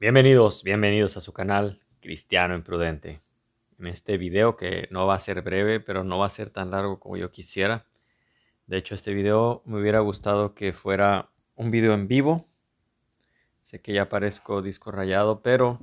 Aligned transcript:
Bienvenidos, 0.00 0.64
bienvenidos 0.64 1.18
a 1.18 1.20
su 1.20 1.34
canal 1.34 1.78
Cristiano 2.00 2.54
Imprudente. 2.54 3.20
En 3.78 3.86
este 3.86 4.16
video 4.16 4.56
que 4.56 4.88
no 4.90 5.06
va 5.06 5.16
a 5.16 5.20
ser 5.20 5.42
breve, 5.42 5.78
pero 5.78 6.04
no 6.04 6.18
va 6.18 6.24
a 6.24 6.30
ser 6.30 6.48
tan 6.48 6.70
largo 6.70 6.98
como 6.98 7.18
yo 7.18 7.30
quisiera. 7.30 7.84
De 8.66 8.78
hecho, 8.78 8.94
este 8.94 9.12
video 9.12 9.60
me 9.66 9.78
hubiera 9.78 10.00
gustado 10.00 10.54
que 10.54 10.72
fuera 10.72 11.30
un 11.54 11.70
video 11.70 11.92
en 11.92 12.08
vivo. 12.08 12.46
Sé 13.60 13.82
que 13.82 13.92
ya 13.92 14.08
parezco 14.08 14.62
disco 14.62 14.90
rayado, 14.90 15.42
pero 15.42 15.78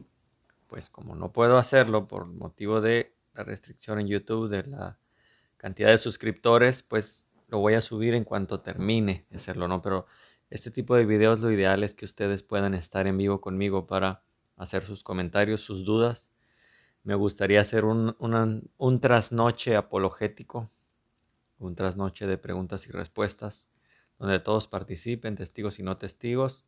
pues 0.65 0.89
como 0.89 1.15
no 1.15 1.31
puedo 1.31 1.59
hacerlo 1.59 2.07
por 2.07 2.25
motivo 2.25 2.81
de 2.81 3.13
la 3.35 3.43
restricción 3.43 3.99
en 3.99 4.07
YouTube 4.07 4.49
de 4.49 4.63
la 4.63 4.97
cantidad 5.57 5.89
de 5.89 5.99
suscriptores, 5.99 6.81
pues 6.81 7.27
lo 7.49 7.59
voy 7.59 7.75
a 7.75 7.81
subir 7.81 8.15
en 8.15 8.23
cuanto 8.23 8.61
termine 8.61 9.27
de 9.29 9.35
hacerlo, 9.35 9.67
¿no? 9.67 9.79
Pero 9.83 10.07
este 10.49 10.71
tipo 10.71 10.95
de 10.95 11.05
videos 11.05 11.41
lo 11.41 11.51
ideal 11.51 11.83
es 11.83 11.93
que 11.93 12.05
ustedes 12.05 12.43
puedan 12.43 12.73
estar 12.73 13.07
en 13.07 13.17
vivo 13.17 13.41
conmigo 13.41 13.85
para 13.85 14.23
hacer 14.55 14.83
sus 14.83 15.03
comentarios, 15.03 15.61
sus 15.61 15.83
dudas. 15.83 16.31
Me 17.03 17.15
gustaría 17.15 17.61
hacer 17.61 17.85
un, 17.85 18.99
trasnoche 19.01 19.75
apologético, 19.75 20.69
un 21.59 21.75
trasnoche 21.75 22.27
de 22.27 22.37
preguntas 22.37 22.87
y 22.87 22.91
respuestas, 22.91 23.69
donde 24.19 24.39
todos 24.39 24.67
participen, 24.67 25.35
testigos 25.35 25.79
y 25.79 25.83
no 25.83 25.97
testigos. 25.97 26.65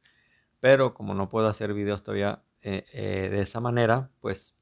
Pero 0.59 0.93
como 0.93 1.13
no 1.13 1.29
puedo 1.29 1.48
hacer 1.48 1.73
videos 1.73 2.03
todavía 2.03 2.43
eh, 2.61 2.85
eh, 2.93 3.29
de 3.29 3.41
esa 3.41 3.59
manera, 3.61 4.11
pues 4.20 4.55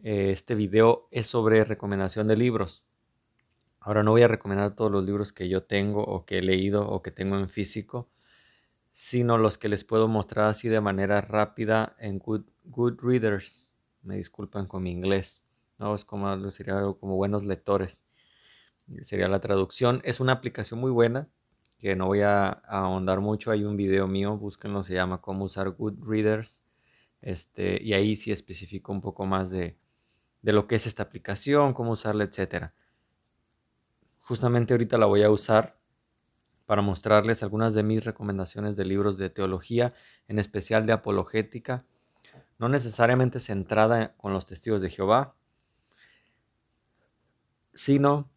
eh, 0.00 0.30
este 0.32 0.54
video 0.54 1.08
es 1.12 1.28
sobre 1.28 1.64
recomendación 1.64 2.26
de 2.26 2.36
libros. 2.36 2.84
Ahora 3.88 4.02
no 4.02 4.10
voy 4.10 4.20
a 4.20 4.28
recomendar 4.28 4.74
todos 4.74 4.92
los 4.92 5.02
libros 5.02 5.32
que 5.32 5.48
yo 5.48 5.62
tengo 5.62 6.04
o 6.04 6.26
que 6.26 6.40
he 6.40 6.42
leído 6.42 6.86
o 6.86 7.00
que 7.00 7.10
tengo 7.10 7.38
en 7.38 7.48
físico, 7.48 8.06
sino 8.92 9.38
los 9.38 9.56
que 9.56 9.70
les 9.70 9.82
puedo 9.82 10.08
mostrar 10.08 10.44
así 10.44 10.68
de 10.68 10.82
manera 10.82 11.22
rápida 11.22 11.96
en 11.98 12.18
Good, 12.18 12.98
Readers. 13.00 13.72
Me 14.02 14.16
disculpan 14.16 14.66
con 14.66 14.82
mi 14.82 14.90
inglés. 14.90 15.42
No, 15.78 15.94
es 15.94 16.04
como 16.04 16.50
sería 16.50 16.82
como 17.00 17.16
buenos 17.16 17.46
lectores. 17.46 18.04
Sería 19.00 19.26
la 19.26 19.40
traducción. 19.40 20.02
Es 20.04 20.20
una 20.20 20.32
aplicación 20.32 20.80
muy 20.80 20.90
buena 20.90 21.30
que 21.78 21.96
no 21.96 22.08
voy 22.08 22.20
a, 22.20 22.48
ahondar 22.50 23.20
mucho. 23.20 23.50
Hay 23.50 23.64
un 23.64 23.78
video 23.78 24.06
mío, 24.06 24.36
búsquenlo, 24.36 24.82
se 24.82 24.92
llama 24.92 25.22
cómo 25.22 25.46
usar 25.46 25.70
Good 25.70 26.04
Readers. 26.06 26.62
Este, 27.22 27.82
y 27.82 27.94
ahí 27.94 28.16
sí 28.16 28.32
especifico 28.32 28.92
un 28.92 29.00
poco 29.00 29.24
más 29.24 29.48
de, 29.48 29.78
de 30.42 30.52
lo 30.52 30.66
que 30.66 30.74
es 30.74 30.86
esta 30.86 31.04
aplicación, 31.04 31.72
cómo 31.72 31.92
usarla, 31.92 32.24
etcétera 32.24 32.74
justamente 34.28 34.74
ahorita 34.74 34.98
la 34.98 35.06
voy 35.06 35.22
a 35.22 35.30
usar 35.30 35.80
para 36.66 36.82
mostrarles 36.82 37.42
algunas 37.42 37.72
de 37.72 37.82
mis 37.82 38.04
recomendaciones 38.04 38.76
de 38.76 38.84
libros 38.84 39.16
de 39.16 39.30
teología, 39.30 39.94
en 40.26 40.38
especial 40.38 40.84
de 40.84 40.92
apologética, 40.92 41.86
no 42.58 42.68
necesariamente 42.68 43.40
centrada 43.40 44.14
con 44.18 44.34
los 44.34 44.44
testigos 44.44 44.82
de 44.82 44.90
Jehová, 44.90 45.34
sino 47.72 48.30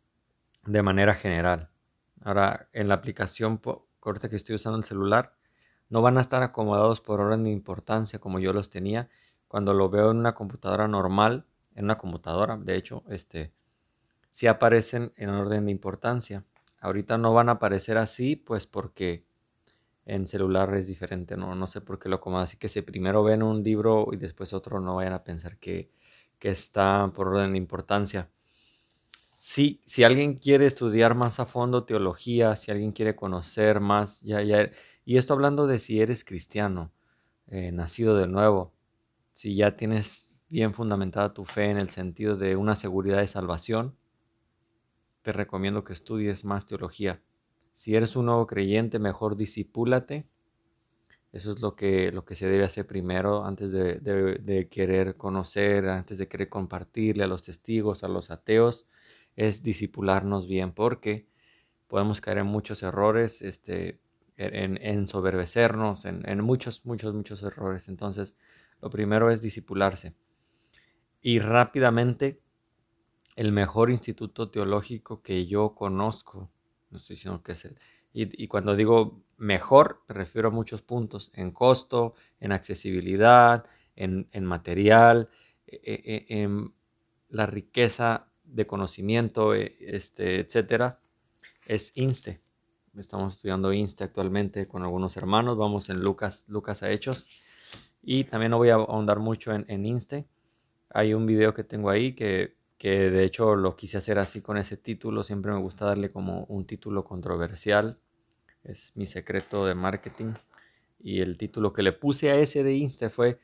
de 0.66 0.82
manera 0.82 1.14
general. 1.14 1.72
Ahora, 2.24 2.70
en 2.72 2.88
la 2.88 2.94
aplicación 2.94 3.60
corta 4.00 4.30
que 4.30 4.38
estoy 4.38 4.56
usando 4.56 4.78
el 4.78 4.86
celular, 4.86 5.36
no 5.90 6.02
van 6.02 6.18
a 6.18 6.22
estar 6.22 6.42
acomodados 6.42 7.02
por 7.02 7.20
orden 7.20 7.44
de 7.44 7.50
importancia 7.50 8.18
como 8.18 8.40
yo 8.40 8.54
los 8.54 8.70
tenía. 8.70 9.10
Cuando 9.50 9.74
lo 9.74 9.90
veo 9.90 10.12
en 10.12 10.20
una 10.20 10.36
computadora 10.36 10.88
normal, 10.88 11.48
en 11.76 11.84
una 11.84 11.98
computadora, 11.98 12.56
de 12.56 12.78
hecho, 12.78 13.04
este, 13.10 13.52
si 14.32 14.48
aparecen 14.48 15.12
en 15.18 15.30
orden 15.30 15.66
de 15.66 15.72
importancia. 15.72 16.46
Ahorita 16.80 17.20
no 17.20 17.34
van 17.34 17.50
a 17.50 17.54
aparecer 17.54 17.98
así, 17.98 18.36
pues 18.36 18.66
porque 18.66 19.26
en 20.06 20.26
celular 20.26 20.74
es 20.74 20.88
diferente, 20.88 21.38
no, 21.38 21.54
no 21.54 21.68
sé 21.68 21.82
por 21.82 22.00
qué 22.00 22.10
lo 22.10 22.20
como 22.20 22.40
así 22.40 22.58
que 22.58 22.70
si 22.70 22.82
primero 22.82 23.24
ven 23.24 23.44
un 23.44 23.62
libro 23.62 24.08
y 24.12 24.18
después 24.18 24.54
otro, 24.54 24.80
no 24.80 24.96
vayan 24.96 25.14
a 25.14 25.24
pensar 25.24 25.58
que, 25.60 25.92
que 26.40 26.50
está 26.50 27.12
por 27.14 27.28
orden 27.28 27.52
de 27.52 27.60
importancia. 27.60 28.32
Si, 29.38 29.82
si 29.86 30.04
alguien 30.04 30.36
quiere 30.36 30.66
estudiar 30.66 31.14
más 31.14 31.40
a 31.40 31.46
fondo 31.46 31.84
teología, 31.84 32.56
si 32.56 32.72
alguien 32.72 32.94
quiere 32.94 33.16
conocer 33.16 33.80
más, 33.80 34.22
ya, 34.22 34.42
ya, 34.42 34.72
y 35.04 35.18
esto 35.18 35.34
hablando 35.34 35.68
de 35.68 35.80
si 35.80 36.02
eres 36.02 36.24
cristiano, 36.24 36.92
eh, 37.48 37.72
nacido 37.72 38.16
de 38.18 38.28
nuevo, 38.28 38.74
si 39.34 39.56
ya 39.56 39.76
tienes 39.76 40.38
bien 40.50 40.74
fundamentada 40.74 41.34
tu 41.34 41.44
fe 41.46 41.66
en 41.66 41.78
el 41.78 41.90
sentido 41.90 42.38
de 42.38 42.56
una 42.56 42.76
seguridad 42.76 43.20
de 43.20 43.28
salvación, 43.28 43.98
te 45.22 45.32
recomiendo 45.32 45.84
que 45.84 45.94
estudies 45.94 46.46
más 46.46 46.66
teología. 46.66 47.22
Si 47.72 47.96
eres 47.96 48.16
un 48.16 48.26
nuevo 48.26 48.48
creyente, 48.48 49.00
mejor 49.00 49.38
disipúlate. 49.38 50.28
Eso 51.32 51.52
es 51.52 51.62
lo 51.62 51.76
que, 51.76 52.12
lo 52.12 52.26
que 52.26 52.36
se 52.36 52.48
debe 52.48 52.66
hacer 52.66 52.86
primero 52.86 53.46
antes 53.46 53.72
de, 53.72 54.00
de, 54.00 54.68
querer 54.68 55.16
conocer, 55.16 55.88
antes 55.88 56.18
de 56.18 56.28
querer 56.28 56.50
compartirle 56.50 57.24
a 57.24 57.28
los 57.28 57.44
testigos, 57.44 58.04
a 58.04 58.10
los 58.10 58.32
ateos, 58.32 58.86
es 59.38 59.64
disipularnos 59.64 60.48
bien 60.48 60.74
porque 60.74 61.30
podemos 61.88 62.20
caer 62.20 62.40
en 62.40 62.48
muchos 62.48 62.84
errores, 62.84 63.42
este, 63.42 64.02
en, 64.36 64.78
en 64.82 65.08
soberbecernos, 65.08 66.04
en, 66.04 66.28
en 66.28 66.42
muchos, 66.44 66.86
muchos, 66.86 67.14
muchos 67.14 67.44
errores. 67.44 67.88
Entonces, 67.88 68.36
lo 68.82 68.90
primero 68.90 69.32
es 69.32 69.42
disipularse. 69.42 70.16
Y 71.22 71.40
rápidamente 71.40 72.41
el 73.36 73.52
mejor 73.52 73.90
instituto 73.90 74.50
teológico 74.50 75.22
que 75.22 75.46
yo 75.48 75.76
conozco. 75.76 76.52
No 76.90 76.98
estoy 76.98 77.16
diciendo 77.16 77.42
que 77.44 77.54
es 77.54 77.66
el. 77.66 77.78
Y, 78.14 78.48
cuando 78.48 78.76
digo 78.76 79.24
mejor, 79.38 80.04
me 80.10 80.16
refiero 80.16 80.50
a 80.50 80.52
muchos 80.52 80.82
puntos: 80.82 81.32
en 81.34 81.52
costo, 81.52 82.14
en 82.40 82.52
accesibilidad, 82.52 83.66
en, 83.96 84.28
material, 84.46 85.30
e, 85.66 85.76
e, 85.78 86.16
e, 86.28 86.42
en 86.42 86.74
la 87.30 87.46
riqueza 87.46 88.28
de 88.44 88.68
conocimiento, 88.68 89.54
este, 89.54 90.40
etcétera. 90.40 91.00
Es 91.68 91.94
INSTE. 91.96 92.42
Estamos 92.98 93.36
estudiando 93.36 93.72
INSTE 93.72 94.04
actualmente 94.04 94.68
con 94.68 94.84
algunos 94.84 95.16
hermanos. 95.16 95.56
Vamos 95.56 95.90
en 95.90 96.02
Lucas, 96.02 96.44
Lucas 96.50 96.84
a 96.84 96.92
Hechos. 96.92 97.44
Y 98.02 98.26
también 98.26 98.52
no 98.52 98.58
voy 98.58 98.72
a 98.72 98.74
ahondar 98.74 99.20
mucho 99.20 99.54
en, 99.54 99.64
en 99.70 99.86
INSTE. 99.86 100.28
Hay 100.90 101.14
un 101.14 101.26
video 101.26 101.54
que 101.54 101.64
tengo 101.64 101.90
ahí 101.90 102.14
que 102.14 102.61
que 102.82 103.12
de 103.12 103.24
hecho 103.24 103.56
lo 103.56 103.76
quise 103.76 104.00
hacer 104.00 104.18
así 104.18 104.42
con 104.42 104.58
ese 104.58 104.76
título, 104.76 105.22
siempre 105.22 105.52
me 105.52 105.60
gusta 105.60 105.86
darle 105.86 106.10
como 106.10 106.46
un 106.46 106.66
título 106.66 107.04
controversial, 107.04 108.00
es 108.64 108.94
mi 108.96 109.06
secreto 109.06 109.68
de 109.68 109.76
marketing, 109.76 110.34
y 111.00 111.20
el 111.20 111.38
título 111.38 111.74
que 111.74 111.84
le 111.84 111.92
puse 111.92 112.32
a 112.32 112.38
ese 112.38 112.64
de 112.64 112.74
INSTE 112.74 113.10
fue 113.10 113.40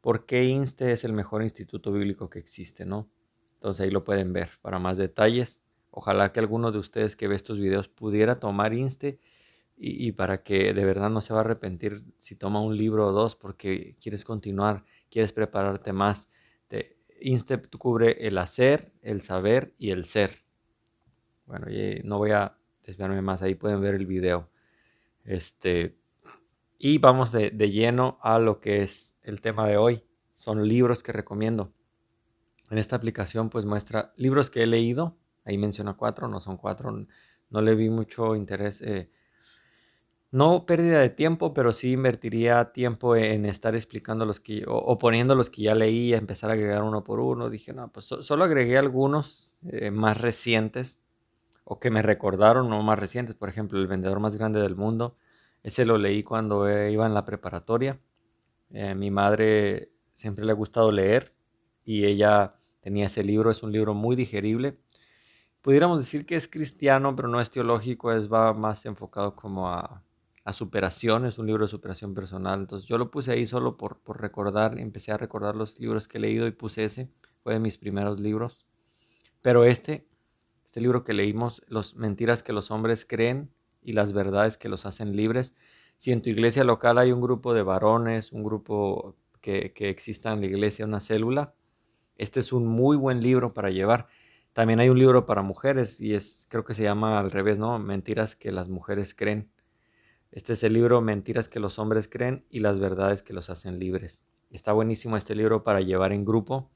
¿Por 0.00 0.24
qué 0.24 0.44
INSTE 0.44 0.92
es 0.92 1.04
el 1.04 1.12
mejor 1.12 1.42
instituto 1.42 1.92
bíblico 1.92 2.30
que 2.30 2.38
existe? 2.38 2.86
¿no? 2.86 3.10
Entonces 3.52 3.84
ahí 3.84 3.90
lo 3.90 4.02
pueden 4.02 4.32
ver 4.32 4.48
para 4.62 4.78
más 4.78 4.96
detalles. 4.96 5.62
Ojalá 5.90 6.32
que 6.32 6.40
alguno 6.40 6.72
de 6.72 6.78
ustedes 6.78 7.16
que 7.16 7.28
ve 7.28 7.34
estos 7.34 7.58
videos 7.58 7.90
pudiera 7.90 8.36
tomar 8.36 8.72
INSTE 8.72 9.20
y, 9.76 10.08
y, 10.08 10.12
para 10.12 10.42
que 10.42 10.72
de 10.72 10.84
verdad 10.86 11.10
no 11.10 11.20
se 11.20 11.34
va 11.34 11.40
a 11.40 11.44
arrepentir 11.44 12.02
si 12.16 12.34
toma 12.34 12.62
un 12.62 12.78
libro 12.78 13.08
o 13.08 13.12
dos 13.12 13.36
porque 13.36 13.94
quieres 14.00 14.24
continuar, 14.24 14.86
quieres 15.10 15.34
prepararte 15.34 15.92
más. 15.92 16.30
Te, 17.18 17.28
INSTEP 17.28 17.74
cubre 17.76 18.26
el 18.26 18.38
hacer, 18.38 18.92
el 19.02 19.22
saber 19.22 19.74
y 19.78 19.90
el 19.90 20.04
ser. 20.04 20.44
Bueno, 21.46 21.66
no 22.04 22.18
voy 22.18 22.30
a 22.30 22.56
desviarme 22.84 23.22
más, 23.22 23.42
ahí 23.42 23.54
pueden 23.54 23.80
ver 23.80 23.94
el 23.94 24.06
video. 24.06 24.50
Este, 25.24 25.96
y 26.78 26.98
vamos 26.98 27.32
de, 27.32 27.50
lleno 27.50 28.18
a 28.20 28.38
lo 28.38 28.60
que 28.60 28.82
es 28.82 29.16
el 29.22 29.40
tema 29.40 29.66
de 29.66 29.76
hoy. 29.76 30.04
Son 30.30 30.66
libros 30.66 31.02
que 31.02 31.12
recomiendo. 31.12 31.70
En 32.70 32.78
esta 32.78 32.96
aplicación 32.96 33.50
pues 33.50 33.64
muestra 33.64 34.12
libros 34.16 34.50
que 34.50 34.62
he 34.62 34.66
leído. 34.66 35.16
Ahí 35.44 35.58
menciona 35.58 35.94
cuatro, 35.94 36.28
no 36.28 36.40
son 36.40 36.56
cuatro. 36.56 37.06
No 37.50 37.62
le 37.62 37.74
vi 37.74 37.88
mucho 37.90 38.34
interés. 38.34 38.80
Eh, 38.82 39.10
no 40.34 40.66
pérdida 40.66 40.98
de 40.98 41.10
tiempo, 41.10 41.54
pero 41.54 41.72
sí 41.72 41.92
invertiría 41.92 42.72
tiempo 42.72 43.14
en 43.14 43.46
estar 43.46 43.76
explicando 43.76 44.26
los 44.26 44.40
que, 44.40 44.64
o, 44.66 44.98
poniendo 44.98 45.36
los 45.36 45.48
que 45.48 45.62
ya 45.62 45.76
leí, 45.76 46.12
empezar 46.12 46.50
a 46.50 46.54
agregar 46.54 46.82
uno 46.82 47.04
por 47.04 47.20
uno. 47.20 47.50
Dije, 47.50 47.72
no, 47.72 47.92
pues 47.92 48.06
solo 48.06 48.42
agregué 48.42 48.76
algunos 48.76 49.54
eh, 49.62 49.92
más 49.92 50.20
recientes 50.20 50.98
o 51.62 51.78
que 51.78 51.88
me 51.92 52.02
recordaron, 52.02 52.68
no 52.68 52.82
más 52.82 52.98
recientes. 52.98 53.36
Por 53.36 53.48
ejemplo, 53.48 53.78
El 53.78 53.86
vendedor 53.86 54.18
más 54.18 54.34
grande 54.34 54.60
del 54.60 54.74
mundo. 54.74 55.14
Ese 55.62 55.84
lo 55.84 55.98
leí 55.98 56.24
cuando 56.24 56.68
eh, 56.68 56.90
iba 56.90 57.06
en 57.06 57.14
la 57.14 57.24
preparatoria. 57.24 58.00
Eh, 58.70 58.96
mi 58.96 59.12
madre 59.12 59.92
siempre 60.14 60.44
le 60.44 60.50
ha 60.50 60.56
gustado 60.56 60.90
leer 60.90 61.32
y 61.84 62.06
ella 62.06 62.56
tenía 62.80 63.06
ese 63.06 63.22
libro. 63.22 63.52
Es 63.52 63.62
un 63.62 63.70
libro 63.70 63.94
muy 63.94 64.16
digerible. 64.16 64.80
Pudiéramos 65.60 66.00
decir 66.00 66.26
que 66.26 66.34
es 66.34 66.48
cristiano, 66.48 67.14
pero 67.14 67.28
no 67.28 67.40
es 67.40 67.52
teológico, 67.52 68.10
es 68.12 68.32
va 68.32 68.52
más 68.52 68.84
enfocado 68.84 69.36
como 69.36 69.68
a 69.68 70.02
a 70.44 70.52
superación, 70.52 71.24
es 71.24 71.38
un 71.38 71.46
libro 71.46 71.64
de 71.64 71.68
superación 71.68 72.14
personal. 72.14 72.60
Entonces 72.60 72.86
yo 72.86 72.98
lo 72.98 73.10
puse 73.10 73.32
ahí 73.32 73.46
solo 73.46 73.76
por, 73.76 74.00
por 74.00 74.20
recordar, 74.20 74.78
empecé 74.78 75.12
a 75.12 75.16
recordar 75.16 75.56
los 75.56 75.80
libros 75.80 76.06
que 76.06 76.18
he 76.18 76.20
leído 76.20 76.46
y 76.46 76.52
puse 76.52 76.84
ese, 76.84 77.10
fue 77.42 77.54
de 77.54 77.60
mis 77.60 77.78
primeros 77.78 78.20
libros. 78.20 78.66
Pero 79.40 79.64
este, 79.64 80.06
este 80.64 80.80
libro 80.80 81.04
que 81.04 81.14
leímos, 81.14 81.62
Los 81.68 81.96
mentiras 81.96 82.42
que 82.42 82.52
los 82.52 82.70
hombres 82.70 83.06
creen 83.06 83.50
y 83.82 83.92
las 83.92 84.12
verdades 84.12 84.58
que 84.58 84.68
los 84.68 84.86
hacen 84.86 85.16
libres. 85.16 85.54
Si 85.96 86.12
en 86.12 86.20
tu 86.20 86.30
iglesia 86.30 86.64
local 86.64 86.98
hay 86.98 87.12
un 87.12 87.20
grupo 87.20 87.54
de 87.54 87.62
varones, 87.62 88.32
un 88.32 88.42
grupo 88.44 89.16
que, 89.40 89.72
que 89.72 89.88
exista 89.88 90.32
en 90.32 90.40
la 90.40 90.46
iglesia 90.46 90.84
una 90.84 91.00
célula. 91.00 91.54
Este 92.16 92.40
es 92.40 92.52
un 92.52 92.66
muy 92.66 92.96
buen 92.96 93.22
libro 93.22 93.50
para 93.54 93.70
llevar. 93.70 94.08
También 94.52 94.80
hay 94.80 94.88
un 94.88 94.98
libro 94.98 95.26
para 95.26 95.42
mujeres 95.42 96.00
y 96.00 96.14
es, 96.14 96.46
creo 96.50 96.64
que 96.64 96.74
se 96.74 96.82
llama 96.82 97.18
al 97.18 97.30
revés, 97.30 97.58
¿no? 97.58 97.78
Mentiras 97.78 98.36
que 98.36 98.52
las 98.52 98.68
mujeres 98.68 99.14
creen. 99.14 99.50
Este 100.34 100.54
es 100.54 100.64
el 100.64 100.72
libro 100.72 101.00
Mentiras 101.00 101.48
que 101.48 101.60
los 101.60 101.78
hombres 101.78 102.08
creen 102.08 102.44
y 102.50 102.58
las 102.58 102.80
verdades 102.80 103.22
que 103.22 103.32
los 103.32 103.50
hacen 103.50 103.78
libres. 103.78 104.20
Está 104.50 104.72
buenísimo 104.72 105.16
este 105.16 105.36
libro 105.36 105.62
para 105.62 105.80
llevar 105.80 106.12
en 106.12 106.24
grupo. 106.24 106.72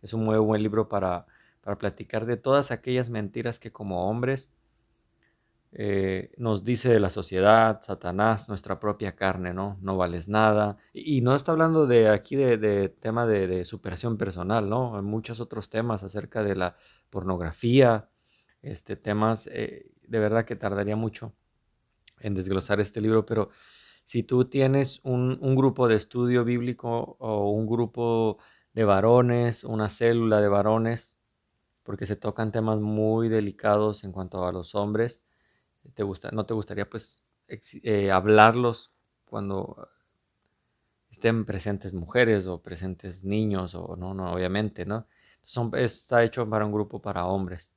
Es 0.00 0.14
un 0.14 0.24
muy 0.24 0.38
buen 0.38 0.62
libro 0.62 0.88
para, 0.88 1.26
para 1.60 1.76
platicar 1.76 2.24
de 2.24 2.38
todas 2.38 2.70
aquellas 2.70 3.10
mentiras 3.10 3.60
que 3.60 3.70
como 3.70 4.08
hombres 4.08 4.50
eh, 5.72 6.32
nos 6.38 6.64
dice 6.64 6.88
de 6.88 7.00
la 7.00 7.10
sociedad, 7.10 7.82
Satanás, 7.82 8.48
nuestra 8.48 8.80
propia 8.80 9.14
carne, 9.14 9.52
¿no? 9.52 9.76
No 9.82 9.98
vales 9.98 10.28
nada. 10.28 10.78
Y, 10.94 11.20
no 11.20 11.34
está 11.34 11.52
hablando 11.52 11.86
de 11.86 12.08
aquí 12.08 12.34
de, 12.34 12.88
tema 12.88 13.26
de, 13.26 13.66
superación 13.66 14.16
personal, 14.16 14.70
¿no? 14.70 14.96
Hay 14.96 15.02
muchos 15.02 15.38
otros 15.38 15.68
temas 15.68 16.02
acerca 16.02 16.42
de 16.42 16.56
la 16.56 16.76
pornografía, 17.10 18.08
este, 18.62 18.96
temas, 18.96 19.48
eh, 19.48 19.92
de 20.00 20.18
verdad 20.18 20.46
que 20.46 20.56
tardaría 20.56 20.96
mucho 20.96 21.34
en 22.22 22.34
desglosar 22.34 22.80
este 22.80 23.00
libro, 23.00 23.26
pero 23.26 23.50
si 24.04 24.22
tú 24.22 24.46
tienes 24.46 25.00
un, 25.04 25.38
un 25.40 25.54
grupo 25.56 25.88
de 25.88 25.96
estudio 25.96 26.44
bíblico 26.44 27.16
o 27.18 27.50
un 27.50 27.66
grupo 27.66 28.38
de 28.72 28.84
varones, 28.84 29.64
una 29.64 29.90
célula 29.90 30.40
de 30.40 30.48
varones, 30.48 31.18
porque 31.82 32.06
se 32.06 32.16
tocan 32.16 32.52
temas 32.52 32.80
muy 32.80 33.28
delicados 33.28 34.04
en 34.04 34.12
cuanto 34.12 34.46
a 34.46 34.52
los 34.52 34.74
hombres, 34.74 35.24
te 35.94 36.02
gusta, 36.02 36.30
no 36.32 36.46
te 36.46 36.54
gustaría 36.54 36.88
pues 36.88 37.24
eh, 37.48 38.10
hablarlos 38.10 38.92
cuando 39.24 39.88
estén 41.10 41.44
presentes 41.44 41.92
mujeres 41.92 42.46
o 42.46 42.62
presentes 42.62 43.24
niños 43.24 43.74
o 43.74 43.96
no, 43.96 44.14
no, 44.14 44.32
obviamente, 44.32 44.86
¿no? 44.86 45.06
Está 45.74 46.24
hecho 46.24 46.48
para 46.48 46.64
un 46.64 46.72
grupo 46.72 47.02
para 47.02 47.26
hombres. 47.26 47.72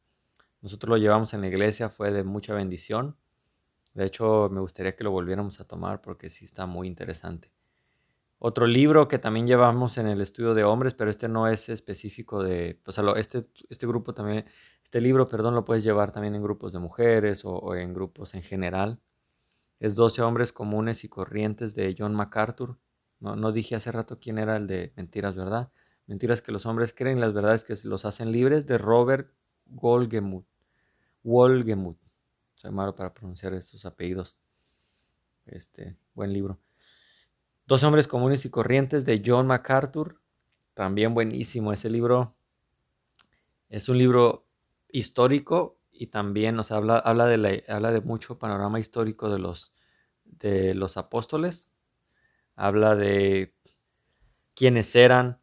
Nosotros 0.61 0.89
lo 0.89 0.97
llevamos 0.97 1.33
en 1.33 1.41
la 1.41 1.47
iglesia, 1.47 1.89
fue 1.89 2.11
de 2.11 2.23
mucha 2.23 2.53
bendición. 2.53 3.17
De 3.95 4.05
hecho, 4.05 4.49
me 4.51 4.59
gustaría 4.59 4.95
que 4.95 5.03
lo 5.05 5.11
volviéramos 5.11 5.59
a 5.61 5.63
tomar 5.65 6.01
porque 6.01 6.29
sí 6.29 6.45
está 6.45 6.65
muy 6.65 6.87
interesante. 6.87 7.49
Otro 8.39 8.67
libro 8.67 9.07
que 9.07 9.17
también 9.17 9.47
llevamos 9.47 9.97
en 9.97 10.07
el 10.07 10.19
estudio 10.19 10.53
de 10.53 10.65
hombres, 10.65 10.93
pero 10.93 11.09
este 11.09 11.29
no 11.29 11.47
es 11.47 11.69
específico 11.69 12.43
de, 12.43 12.79
pues 12.83 12.99
este, 13.15 13.47
este 13.69 13.87
grupo 13.87 14.13
también, 14.13 14.45
este 14.83 14.99
libro, 14.99 15.25
perdón, 15.27 15.55
lo 15.55 15.63
puedes 15.63 15.83
llevar 15.83 16.11
también 16.11 16.35
en 16.35 16.43
grupos 16.43 16.73
de 16.73 16.79
mujeres 16.79 17.43
o, 17.45 17.73
en 17.75 17.93
grupos 17.93 18.35
en 18.35 18.43
general. 18.43 18.99
Es 19.79 19.95
12 19.95 20.21
hombres 20.21 20.51
comunes 20.51 21.05
y 21.05 21.09
corrientes 21.09 21.73
de 21.75 21.95
John 21.97 22.13
MacArthur. 22.13 22.77
No, 23.19 23.37
no 23.37 23.53
dije 23.53 23.75
hace 23.75 23.91
rato 23.93 24.19
quién 24.19 24.37
era 24.37 24.57
el 24.57 24.67
de 24.67 24.93
mentiras, 24.97 25.37
¿verdad? 25.37 25.71
Mentiras 26.05 26.41
que 26.41 26.51
los 26.51 26.65
hombres 26.65 26.93
creen, 26.93 27.21
las 27.21 27.33
verdades 27.33 27.63
que 27.63 27.75
los 27.85 28.03
hacen 28.05 28.31
libres, 28.33 28.65
de 28.65 28.77
Robert 28.77 29.31
Wolgemuth. 29.65 30.45
Wolgemuth. 31.23 32.04
Malo 32.71 32.95
para 32.95 33.13
pronunciar 33.13 33.53
estos 33.53 33.85
apellidos. 33.85 34.39
Este, 35.45 35.97
buen 36.13 36.33
libro. 36.33 36.59
Dos 37.67 37.83
hombres 37.83 38.07
comunes 38.07 38.45
y 38.45 38.49
corrientes 38.49 39.05
de 39.05 39.21
John 39.25 39.47
MacArthur. 39.47 40.21
También 40.73 41.13
buenísimo 41.13 41.73
ese 41.73 41.89
libro. 41.89 42.35
Es 43.69 43.89
un 43.89 43.97
libro 43.97 44.47
histórico 44.89 45.79
y 45.91 46.07
también 46.07 46.55
nos 46.55 46.71
habla, 46.71 46.97
habla, 46.99 47.27
de, 47.27 47.63
habla 47.67 47.91
de 47.91 48.01
mucho 48.01 48.37
panorama 48.37 48.79
histórico 48.79 49.29
de 49.29 49.39
los, 49.39 49.73
de 50.23 50.73
los 50.73 50.97
apóstoles. 50.97 51.75
Habla 52.55 52.95
de 52.95 53.55
quiénes 54.53 54.95
eran, 54.95 55.41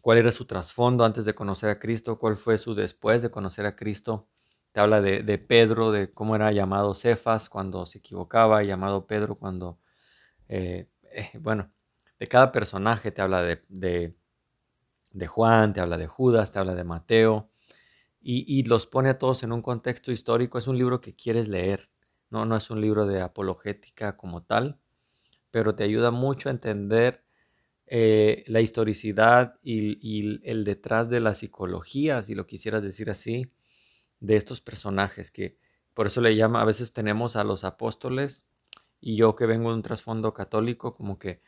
cuál 0.00 0.18
era 0.18 0.32
su 0.32 0.44
trasfondo 0.44 1.04
antes 1.04 1.24
de 1.24 1.34
conocer 1.34 1.70
a 1.70 1.78
Cristo, 1.78 2.18
cuál 2.18 2.36
fue 2.36 2.58
su 2.58 2.74
después 2.74 3.22
de 3.22 3.30
conocer 3.30 3.66
a 3.66 3.76
Cristo. 3.76 4.28
Te 4.72 4.80
habla 4.80 5.00
de, 5.00 5.22
de 5.22 5.38
Pedro, 5.38 5.92
de 5.92 6.10
cómo 6.10 6.36
era 6.36 6.52
llamado 6.52 6.94
Cefas 6.94 7.48
cuando 7.48 7.86
se 7.86 7.98
equivocaba, 7.98 8.62
llamado 8.62 9.06
Pedro 9.06 9.36
cuando 9.36 9.80
eh, 10.52 10.88
eh, 11.12 11.30
bueno, 11.38 11.72
de 12.18 12.26
cada 12.26 12.50
personaje 12.50 13.12
te 13.12 13.22
habla 13.22 13.42
de, 13.42 13.62
de, 13.68 15.26
Juan, 15.28 15.72
te 15.72 15.80
habla 15.80 15.96
de 15.96 16.08
Judas, 16.08 16.50
te 16.50 16.58
habla 16.58 16.74
de 16.74 16.82
Mateo, 16.82 17.50
y, 18.20 18.64
los 18.64 18.86
pone 18.86 19.10
a 19.10 19.18
todos 19.18 19.44
en 19.44 19.52
un 19.52 19.62
contexto 19.62 20.12
histórico. 20.12 20.58
Es 20.58 20.66
un 20.66 20.76
libro 20.76 21.00
que 21.00 21.14
quieres 21.14 21.48
leer, 21.48 21.90
no, 22.30 22.44
no 22.46 22.56
es 22.56 22.70
un 22.70 22.80
libro 22.80 23.06
de 23.06 23.20
apologética 23.22 24.16
como 24.16 24.42
tal, 24.42 24.80
pero 25.50 25.74
te 25.76 25.84
ayuda 25.84 26.10
mucho 26.10 26.48
a 26.48 26.52
entender 26.52 27.24
eh, 27.86 28.44
la 28.48 28.60
historicidad 28.60 29.58
y, 29.62 29.98
y, 30.02 30.40
el 30.48 30.64
detrás 30.64 31.08
de 31.10 31.20
la 31.20 31.34
psicología, 31.34 32.22
si 32.22 32.34
lo 32.34 32.46
quisieras 32.46 32.82
decir 32.82 33.10
así, 33.10 33.52
de 34.20 34.36
estos 34.36 34.60
personajes 34.60 35.30
que 35.30 35.58
por 35.94 36.06
eso 36.06 36.20
le 36.20 36.36
llama, 36.36 36.62
a 36.62 36.64
veces 36.64 36.92
tenemos 36.92 37.36
a 37.36 37.44
los 37.44 37.64
apóstoles 37.64 38.46
y 39.00 39.16
yo 39.16 39.34
que 39.34 39.46
vengo 39.46 39.70
de 39.70 39.76
un 39.76 39.82
trasfondo 39.82 40.34
católico, 40.34 40.94
como 40.94 41.18
que 41.18 41.42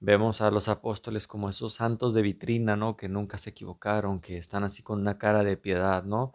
vemos 0.00 0.40
a 0.40 0.50
los 0.50 0.68
apóstoles 0.68 1.26
como 1.26 1.48
esos 1.48 1.74
santos 1.74 2.14
de 2.14 2.22
vitrina, 2.22 2.76
¿no? 2.76 2.96
Que 2.96 3.08
nunca 3.08 3.38
se 3.38 3.50
equivocaron, 3.50 4.20
que 4.20 4.36
están 4.36 4.64
así 4.64 4.82
con 4.82 5.00
una 5.00 5.18
cara 5.18 5.44
de 5.44 5.56
piedad, 5.56 6.04
¿no? 6.04 6.32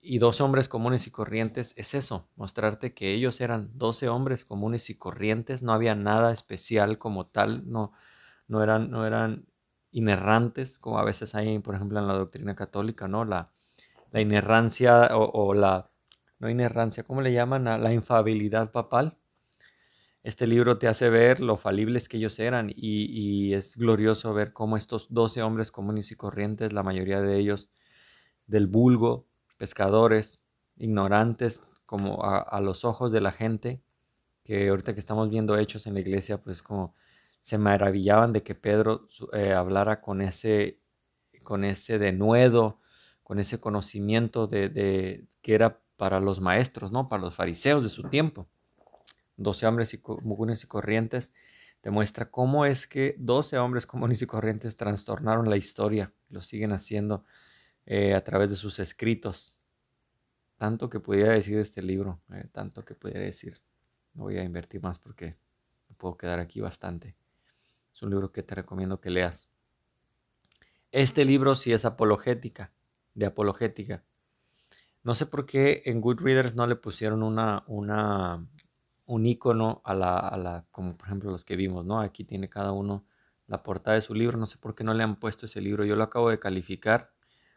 Y 0.00 0.18
dos 0.18 0.40
hombres 0.40 0.68
comunes 0.68 1.06
y 1.06 1.10
corrientes 1.10 1.74
es 1.76 1.94
eso, 1.94 2.28
mostrarte 2.36 2.92
que 2.92 3.12
ellos 3.14 3.40
eran 3.40 3.70
12 3.74 4.08
hombres 4.08 4.44
comunes 4.44 4.90
y 4.90 4.96
corrientes, 4.96 5.62
no 5.62 5.72
había 5.72 5.94
nada 5.94 6.32
especial 6.32 6.98
como 6.98 7.26
tal, 7.26 7.70
no, 7.70 7.92
no, 8.48 8.62
eran, 8.62 8.90
no 8.90 9.06
eran 9.06 9.46
inerrantes, 9.92 10.78
como 10.78 10.98
a 10.98 11.04
veces 11.04 11.34
hay, 11.34 11.58
por 11.60 11.74
ejemplo, 11.76 12.00
en 12.00 12.08
la 12.08 12.14
doctrina 12.14 12.56
católica, 12.56 13.08
¿no? 13.08 13.24
La, 13.24 13.52
la 14.12 14.20
inerrancia 14.20 15.10
o, 15.16 15.52
la, 15.54 15.90
no 16.38 16.48
inerrancia, 16.48 17.02
¿cómo 17.02 17.20
le 17.20 17.32
llaman? 17.32 17.64
la 17.64 17.92
infabilidad 17.92 18.70
papal, 18.70 19.18
este 20.22 20.46
libro 20.46 20.78
te 20.78 20.86
hace 20.86 21.10
ver 21.10 21.40
lo 21.40 21.56
falibles 21.56 22.08
que 22.08 22.16
ellos 22.16 22.38
eran 22.38 22.72
y, 22.74 23.54
es 23.54 23.76
glorioso 23.76 24.32
ver 24.32 24.52
cómo 24.52 24.76
estos 24.76 25.12
12 25.12 25.42
hombres 25.42 25.72
comunes 25.72 26.12
y 26.12 26.16
corrientes, 26.16 26.72
la 26.72 26.84
mayoría 26.84 27.20
de 27.20 27.38
ellos 27.38 27.70
del 28.46 28.68
vulgo, 28.68 29.26
pescadores, 29.56 30.42
ignorantes 30.76 31.62
como 31.86 32.24
a, 32.24 32.60
los 32.60 32.84
ojos 32.84 33.10
de 33.10 33.20
la 33.20 33.32
gente, 33.32 33.82
que 34.44 34.68
ahorita 34.68 34.94
que 34.94 35.00
estamos 35.00 35.28
viendo 35.28 35.56
hechos 35.58 35.86
en 35.86 35.94
la 35.94 36.00
iglesia, 36.00 36.40
pues 36.40 36.62
como 36.62 36.94
se 37.40 37.58
maravillaban 37.58 38.32
de 38.32 38.44
que 38.44 38.54
Pedro 38.54 39.04
eh, 39.32 39.52
hablara 39.52 40.00
con 40.00 40.22
ese, 40.22 40.80
con 41.42 41.64
ese 41.64 41.98
denuedo, 41.98 42.78
con 43.32 43.38
ese 43.38 43.58
conocimiento 43.58 44.46
de, 44.46 45.26
que 45.40 45.54
era 45.54 45.80
para 45.96 46.20
los 46.20 46.42
maestros, 46.42 46.92
¿no? 46.92 47.08
Para 47.08 47.22
los 47.22 47.34
fariseos 47.34 47.82
de 47.82 47.88
su 47.88 48.02
tiempo. 48.10 48.46
12 49.38 49.66
hombres 49.66 49.94
y 49.94 50.02
comunes 50.02 50.62
y 50.64 50.66
corrientes, 50.66 51.32
demuestra 51.82 52.30
cómo 52.30 52.66
es 52.66 52.86
que 52.86 53.16
12 53.18 53.56
hombres 53.56 53.86
comunes 53.86 54.20
y 54.20 54.26
corrientes 54.26 54.76
trastornaron 54.76 55.48
la 55.48 55.56
historia, 55.56 56.12
lo 56.28 56.42
siguen 56.42 56.72
haciendo 56.72 57.24
eh, 57.86 58.12
a 58.12 58.22
través 58.22 58.50
de 58.50 58.56
sus 58.56 58.78
escritos. 58.78 59.56
Tanto 60.58 60.90
que 60.90 61.00
pudiera 61.00 61.32
decir 61.32 61.56
este 61.56 61.80
libro, 61.80 62.20
eh, 62.34 62.50
tanto 62.52 62.84
que 62.84 62.94
pudiera 62.94 63.20
decir. 63.20 63.62
No 64.12 64.24
voy 64.24 64.36
a 64.36 64.44
invertir 64.44 64.82
más 64.82 64.98
porque 64.98 65.38
me 65.88 65.96
puedo 65.96 66.18
quedar 66.18 66.38
aquí 66.38 66.60
bastante. 66.60 67.16
Es 67.94 68.02
un 68.02 68.10
libro 68.10 68.30
que 68.30 68.42
te 68.42 68.56
recomiendo 68.56 69.00
que 69.00 69.08
leas. 69.08 69.48
Este 70.90 71.24
libro 71.24 71.54
sí 71.54 71.72
es 71.72 71.86
apologética, 71.86 72.74
de 73.14 73.26
apologética. 73.26 74.04
No 75.02 75.14
sé 75.14 75.26
por 75.26 75.46
qué 75.46 75.82
en 75.86 76.00
Goodreaders 76.00 76.54
no 76.54 76.66
le 76.66 76.76
pusieron 76.76 77.22
una, 77.22 77.64
una 77.66 78.46
un 79.06 79.26
icono 79.26 79.82
a 79.84 79.94
la, 79.94 80.18
a 80.18 80.36
la, 80.36 80.66
como 80.70 80.94
por 80.94 81.06
ejemplo 81.06 81.30
los 81.30 81.44
que 81.44 81.56
vimos, 81.56 81.84
¿no? 81.84 82.00
Aquí 82.00 82.24
tiene 82.24 82.48
cada 82.48 82.72
uno 82.72 83.04
la 83.46 83.62
portada 83.62 83.96
de 83.96 84.00
su 84.00 84.14
libro, 84.14 84.38
no 84.38 84.46
sé 84.46 84.58
por 84.58 84.74
qué 84.74 84.84
no 84.84 84.94
le 84.94 85.02
han 85.02 85.16
puesto 85.16 85.46
ese 85.46 85.60
libro, 85.60 85.84
yo 85.84 85.96
lo 85.96 86.04
acabo 86.04 86.30
de 86.30 86.38
calificar 86.38 87.12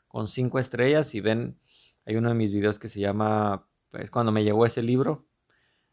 con 0.08 0.28
cinco 0.28 0.60
estrellas 0.60 1.14
y 1.16 1.22
ven, 1.22 1.60
hay 2.06 2.16
uno 2.16 2.30
de 2.30 2.36
mis 2.36 2.52
videos 2.52 2.80
que 2.80 2.90
se 2.90 3.00
llama, 3.00 3.68
pues 3.90 4.10
cuando 4.10 4.32
me 4.32 4.44
llegó 4.44 4.66
ese 4.66 4.82
libro, 4.82 5.28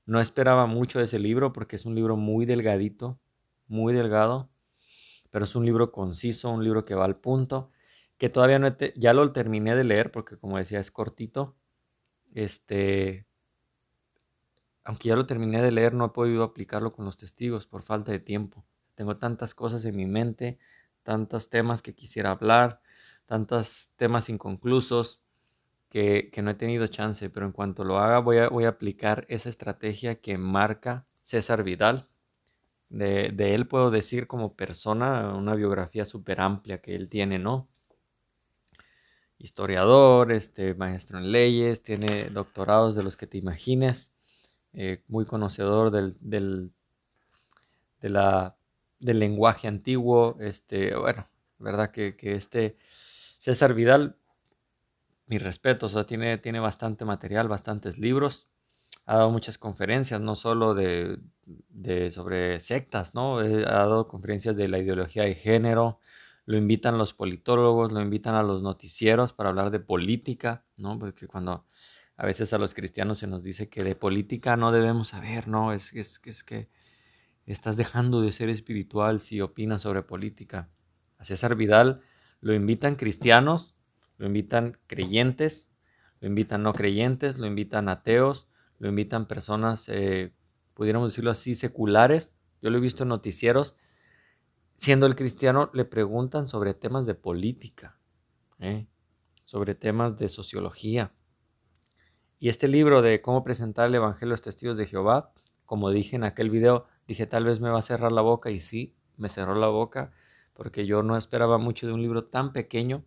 no 0.06 0.20
esperaba 0.20 0.66
mucho 0.66 0.98
de 0.98 1.04
ese 1.04 1.18
libro 1.18 1.52
porque 1.52 1.76
es 1.76 1.84
un 1.84 1.94
libro 1.94 2.16
muy 2.16 2.46
delgadito, 2.46 3.20
muy 3.66 3.92
delgado, 3.92 4.50
pero 5.30 5.44
es 5.44 5.54
un 5.54 5.64
libro 5.64 5.92
conciso, 5.92 6.50
un 6.50 6.64
libro 6.64 6.84
que 6.84 6.94
va 6.94 7.04
al 7.04 7.16
punto, 7.16 7.70
que 8.22 8.28
todavía 8.28 8.60
no, 8.60 8.68
ya 8.94 9.14
lo 9.14 9.32
terminé 9.32 9.74
de 9.74 9.82
leer 9.82 10.12
porque 10.12 10.38
como 10.38 10.56
decía 10.56 10.78
es 10.78 10.92
cortito, 10.92 11.56
este, 12.36 13.26
aunque 14.84 15.08
ya 15.08 15.16
lo 15.16 15.26
terminé 15.26 15.60
de 15.60 15.72
leer, 15.72 15.92
no 15.92 16.04
he 16.04 16.08
podido 16.10 16.44
aplicarlo 16.44 16.92
con 16.92 17.04
los 17.04 17.16
testigos 17.16 17.66
por 17.66 17.82
falta 17.82 18.12
de 18.12 18.20
tiempo. 18.20 18.64
Tengo 18.94 19.16
tantas 19.16 19.56
cosas 19.56 19.84
en 19.86 19.96
mi 19.96 20.06
mente, 20.06 20.60
tantos 21.02 21.50
temas 21.50 21.82
que 21.82 21.96
quisiera 21.96 22.30
hablar, 22.30 22.80
tantos 23.26 23.90
temas 23.96 24.28
inconclusos 24.28 25.20
que, 25.88 26.30
no 26.44 26.50
he 26.52 26.54
tenido 26.54 26.86
chance, 26.86 27.28
pero 27.28 27.44
en 27.44 27.50
cuanto 27.50 27.82
lo 27.82 27.98
haga 27.98 28.20
voy 28.20 28.38
a, 28.38 28.48
voy 28.48 28.66
a 28.66 28.68
aplicar 28.68 29.26
esa 29.30 29.48
estrategia 29.48 30.20
que 30.20 30.38
marca 30.38 31.08
César 31.22 31.64
Vidal. 31.64 32.04
de, 32.88 33.30
de 33.34 33.56
él 33.56 33.66
puedo 33.66 33.90
decir 33.90 34.28
como 34.28 34.54
persona 34.54 35.34
una 35.34 35.56
biografía 35.56 36.04
súper 36.04 36.40
amplia 36.40 36.80
que 36.80 36.94
él 36.94 37.08
tiene, 37.08 37.40
¿no? 37.40 37.71
Historiador, 39.42 40.32
este, 40.32 40.74
maestro 40.74 41.18
en 41.18 41.32
leyes, 41.32 41.82
tiene 41.82 42.30
doctorados 42.30 42.94
de 42.94 43.02
los 43.02 43.16
que 43.16 43.26
te 43.26 43.38
imagines, 43.38 44.12
eh, 44.72 45.02
muy 45.08 45.26
conocedor 45.26 45.90
del, 45.90 46.16
del, 46.20 46.72
de 48.00 48.08
la, 48.08 48.56
del 49.00 49.18
lenguaje 49.18 49.68
antiguo, 49.68 50.36
este, 50.40 50.94
bueno, 50.96 51.28
verdad 51.58 51.90
que, 51.90 52.16
que 52.16 52.34
este 52.34 52.76
César 53.38 53.74
Vidal, 53.74 54.16
mi 55.26 55.38
respeto, 55.38 55.86
o 55.86 55.88
sea, 55.88 56.04
tiene, 56.04 56.38
tiene 56.38 56.60
bastante 56.60 57.04
material, 57.04 57.48
bastantes 57.48 57.98
libros, 57.98 58.46
ha 59.06 59.16
dado 59.16 59.30
muchas 59.30 59.58
conferencias, 59.58 60.20
no 60.20 60.36
solo 60.36 60.74
de, 60.74 61.18
sobre 62.10 62.60
sectas, 62.60 63.14
¿no? 63.14 63.38
ha 63.38 63.44
dado 63.44 64.06
conferencias 64.08 64.56
de 64.56 64.68
la 64.68 64.78
ideología 64.78 65.24
de 65.24 65.34
género, 65.34 65.98
lo 66.44 66.56
invitan 66.56 66.98
los 66.98 67.14
politólogos, 67.14 67.92
lo 67.92 68.00
invitan 68.00 68.34
a 68.34 68.42
los 68.42 68.62
noticieros 68.62 69.32
para 69.32 69.50
hablar 69.50 69.70
de 69.70 69.80
política, 69.80 70.64
¿no? 70.76 70.98
Porque 70.98 71.26
cuando 71.26 71.66
a 72.16 72.26
veces 72.26 72.52
a 72.52 72.58
los 72.58 72.74
cristianos 72.74 73.18
se 73.18 73.26
nos 73.26 73.42
dice 73.42 73.68
que 73.68 73.84
de 73.84 73.96
política 73.96 74.56
no 74.56 74.72
debemos 74.72 75.08
saber, 75.08 75.48
¿no? 75.48 75.72
Es, 75.72 75.92
es, 75.92 76.20
es 76.24 76.44
que 76.44 76.68
estás 77.46 77.76
dejando 77.76 78.20
de 78.20 78.32
ser 78.32 78.48
espiritual 78.48 79.20
si 79.20 79.40
opinas 79.40 79.82
sobre 79.82 80.02
política. 80.02 80.70
A 81.18 81.24
César 81.24 81.56
Vidal 81.56 82.00
lo 82.40 82.54
invitan 82.54 82.96
cristianos, 82.96 83.76
lo 84.16 84.26
invitan 84.26 84.78
creyentes, 84.86 85.72
lo 86.20 86.28
invitan 86.28 86.62
no 86.62 86.72
creyentes, 86.72 87.38
lo 87.38 87.46
invitan 87.46 87.88
ateos, 87.88 88.48
lo 88.78 88.88
invitan 88.88 89.26
personas, 89.26 89.88
eh, 89.88 90.32
pudiéramos 90.74 91.12
decirlo 91.12 91.30
así, 91.30 91.54
seculares. 91.54 92.32
Yo 92.60 92.70
lo 92.70 92.78
he 92.78 92.80
visto 92.80 93.02
en 93.04 93.10
noticieros. 93.10 93.76
Siendo 94.82 95.06
el 95.06 95.14
cristiano, 95.14 95.70
le 95.74 95.84
preguntan 95.84 96.48
sobre 96.48 96.74
temas 96.74 97.06
de 97.06 97.14
política, 97.14 98.00
¿eh? 98.58 98.88
sobre 99.44 99.76
temas 99.76 100.16
de 100.16 100.28
sociología. 100.28 101.12
Y 102.40 102.48
este 102.48 102.66
libro 102.66 103.00
de 103.00 103.20
cómo 103.22 103.44
presentar 103.44 103.88
el 103.88 103.94
Evangelio 103.94 104.32
a 104.32 104.34
los 104.34 104.42
testigos 104.42 104.76
de 104.76 104.86
Jehová, 104.86 105.34
como 105.66 105.90
dije 105.90 106.16
en 106.16 106.24
aquel 106.24 106.50
video, 106.50 106.86
dije 107.06 107.28
tal 107.28 107.44
vez 107.44 107.60
me 107.60 107.70
va 107.70 107.78
a 107.78 107.82
cerrar 107.82 108.10
la 108.10 108.22
boca 108.22 108.50
y 108.50 108.58
sí, 108.58 108.96
me 109.16 109.28
cerró 109.28 109.54
la 109.54 109.68
boca 109.68 110.10
porque 110.52 110.84
yo 110.84 111.04
no 111.04 111.16
esperaba 111.16 111.58
mucho 111.58 111.86
de 111.86 111.92
un 111.92 112.02
libro 112.02 112.24
tan 112.24 112.52
pequeño 112.52 113.04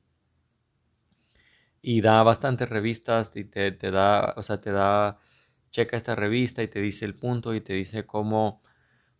y 1.81 1.99
da 1.99 2.23
bastantes 2.23 2.69
revistas 2.69 3.35
y 3.35 3.43
te, 3.43 3.73
te 3.73 3.91
da, 3.91 4.33
o 4.37 4.43
sea, 4.43 4.61
te 4.61 4.71
da 4.71 5.19
checa 5.71 5.97
esta 5.97 6.15
revista 6.15 6.63
y 6.63 6.69
te 6.69 6.79
dice 6.79 7.03
el 7.03 7.17
punto 7.17 7.53
y 7.53 7.59
te 7.59 7.73
dice 7.73 8.05
cómo, 8.05 8.61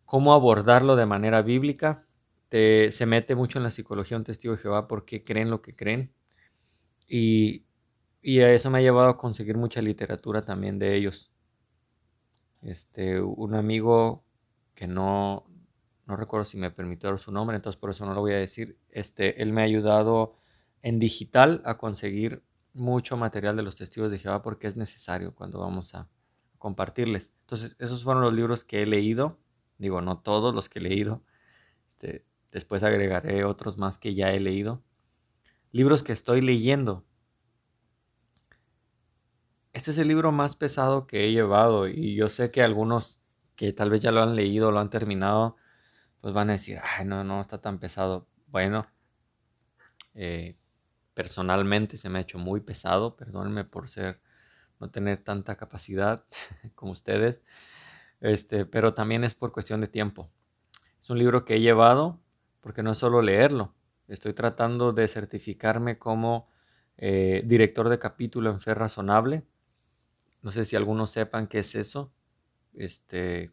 cómo 0.05 0.33
abordarlo 0.33 0.95
de 0.95 1.05
manera 1.05 1.41
bíblica. 1.41 2.05
Se 2.49 3.05
mete 3.05 3.35
mucho 3.35 3.59
en 3.59 3.63
la 3.63 3.71
psicología 3.71 4.17
un 4.17 4.23
testigo 4.23 4.55
de 4.55 4.61
Jehová 4.61 4.87
porque 4.87 5.23
creen 5.23 5.49
lo 5.49 5.61
que 5.61 5.73
creen. 5.73 6.13
Y, 7.07 7.65
y 8.21 8.39
eso 8.39 8.69
me 8.69 8.79
ha 8.79 8.81
llevado 8.81 9.09
a 9.09 9.17
conseguir 9.17 9.57
mucha 9.57 9.81
literatura 9.81 10.41
también 10.41 10.79
de 10.79 10.95
ellos. 10.95 11.31
Este, 12.63 13.21
un 13.21 13.53
amigo 13.53 14.25
que 14.73 14.87
no, 14.87 15.45
no 16.07 16.15
recuerdo 16.15 16.45
si 16.45 16.57
me 16.57 16.71
permitió 16.71 17.15
su 17.17 17.31
nombre, 17.31 17.55
entonces 17.55 17.79
por 17.79 17.91
eso 17.91 18.05
no 18.05 18.13
lo 18.13 18.21
voy 18.21 18.33
a 18.33 18.37
decir. 18.37 18.79
Este, 18.89 19.41
él 19.41 19.51
me 19.51 19.61
ha 19.61 19.65
ayudado 19.65 20.37
en 20.81 20.99
digital 20.99 21.61
a 21.65 21.77
conseguir 21.77 22.43
mucho 22.73 23.17
material 23.17 23.55
de 23.55 23.63
los 23.63 23.75
testigos 23.75 24.11
de 24.11 24.19
Jehová 24.19 24.41
porque 24.41 24.67
es 24.67 24.75
necesario 24.75 25.35
cuando 25.35 25.59
vamos 25.59 25.95
a, 25.95 26.09
compartirles. 26.65 27.31
Entonces, 27.41 27.75
esos 27.77 28.03
fueron 28.03 28.23
los 28.23 28.33
libros 28.33 28.63
que 28.63 28.81
he 28.81 28.87
leído. 28.87 29.37
Digo, 29.77 30.01
no 30.01 30.17
todos 30.17 30.55
los 30.55 30.67
que 30.67 30.79
he 30.79 30.81
leído. 30.81 31.23
Este, 31.87 32.25
después 32.55 32.83
agregaré 32.83 33.43
otros 33.43 33.77
más 33.77 33.97
que 33.97 34.15
ya 34.15 34.31
he 34.31 34.39
leído. 34.39 34.81
Libros 35.73 36.03
que 36.03 36.13
estoy 36.13 36.39
leyendo. 36.39 37.05
Este 39.73 39.91
es 39.91 39.97
el 39.97 40.07
libro 40.07 40.31
más 40.31 40.55
pesado 40.55 41.05
que 41.05 41.25
he 41.25 41.31
llevado 41.33 41.89
y 41.89 42.15
yo 42.15 42.29
sé 42.29 42.49
que 42.49 42.63
algunos 42.63 43.19
que 43.57 43.73
tal 43.73 43.89
vez 43.89 43.99
ya 43.99 44.13
lo 44.13 44.23
han 44.23 44.37
leído, 44.37 44.71
lo 44.71 44.79
han 44.79 44.89
terminado, 44.89 45.57
pues 46.21 46.33
van 46.33 46.49
a 46.49 46.53
decir, 46.53 46.79
ay, 46.81 47.03
no, 47.03 47.25
no 47.25 47.41
está 47.41 47.59
tan 47.59 47.77
pesado. 47.77 48.29
Bueno, 48.47 48.87
eh, 50.13 50.57
personalmente 51.13 51.97
se 51.97 52.09
me 52.09 52.19
ha 52.19 52.21
hecho 52.21 52.37
muy 52.37 52.61
pesado, 52.61 53.17
perdónenme 53.17 53.65
por 53.65 53.89
ser 53.89 54.21
no 54.79 54.89
tener 54.91 55.21
tanta 55.25 55.57
capacidad 55.57 56.25
como 56.75 56.93
ustedes, 56.93 57.41
este, 58.21 58.65
pero 58.65 58.93
también 58.93 59.25
es 59.25 59.35
por 59.35 59.51
cuestión 59.51 59.81
de 59.81 59.87
tiempo. 59.87 60.31
Es 61.01 61.09
un 61.09 61.19
libro 61.19 61.43
que 61.43 61.55
he 61.55 61.59
llevado 61.59 62.21
porque 62.65 62.81
no 62.81 62.93
es 62.93 62.97
solo 62.97 63.21
leerlo, 63.21 63.75
estoy 64.07 64.33
tratando 64.33 64.91
de 64.91 65.07
certificarme 65.07 65.99
como 65.99 66.49
eh, 66.97 67.43
director 67.45 67.89
de 67.89 67.99
capítulo 67.99 68.49
en 68.49 68.59
fe 68.59 68.73
razonable. 68.73 69.45
No 70.41 70.49
sé 70.49 70.65
si 70.65 70.75
algunos 70.75 71.11
sepan 71.11 71.45
qué 71.45 71.59
es 71.59 71.75
eso. 71.75 72.11
Este, 72.73 73.51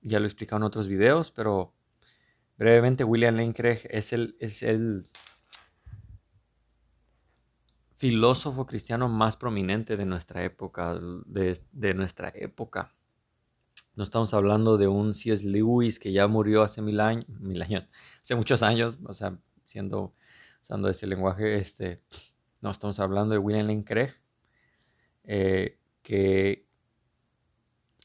ya 0.00 0.20
lo 0.20 0.26
he 0.26 0.28
explicado 0.28 0.58
en 0.58 0.62
otros 0.62 0.86
videos, 0.86 1.32
pero 1.32 1.74
brevemente 2.56 3.02
William 3.02 3.34
Lane 3.34 3.52
Craig 3.52 3.80
es 3.90 4.12
el, 4.12 4.36
es 4.38 4.62
el 4.62 5.10
filósofo 7.96 8.64
cristiano 8.64 9.08
más 9.08 9.36
prominente 9.36 9.96
de 9.96 10.06
nuestra 10.06 10.44
época, 10.44 10.96
de, 11.26 11.94
nuestra 11.94 12.28
época. 12.36 12.94
No 13.94 14.04
estamos 14.04 14.32
hablando 14.34 14.78
de 14.78 14.88
un 14.88 15.14
C.S. 15.14 15.46
Lewis 15.46 15.98
que 15.98 16.12
ya 16.12 16.26
murió 16.28 16.62
hace 16.62 16.82
mil 16.82 17.00
años, 17.00 17.26
mil 17.28 17.60
años, 17.62 17.84
hace 18.22 18.34
muchos 18.34 18.62
años, 18.62 18.98
o 19.04 19.14
sea, 19.14 19.38
siendo, 19.64 20.14
usando 20.60 20.88
ese 20.88 21.06
lenguaje, 21.06 21.56
este, 21.56 22.02
no 22.60 22.70
estamos 22.70 22.98
hablando 23.00 23.34
de 23.34 23.38
William 23.38 23.66
Lane 23.66 23.84
Craig, 23.84 24.10
eh, 25.24 25.78
que 26.02 26.66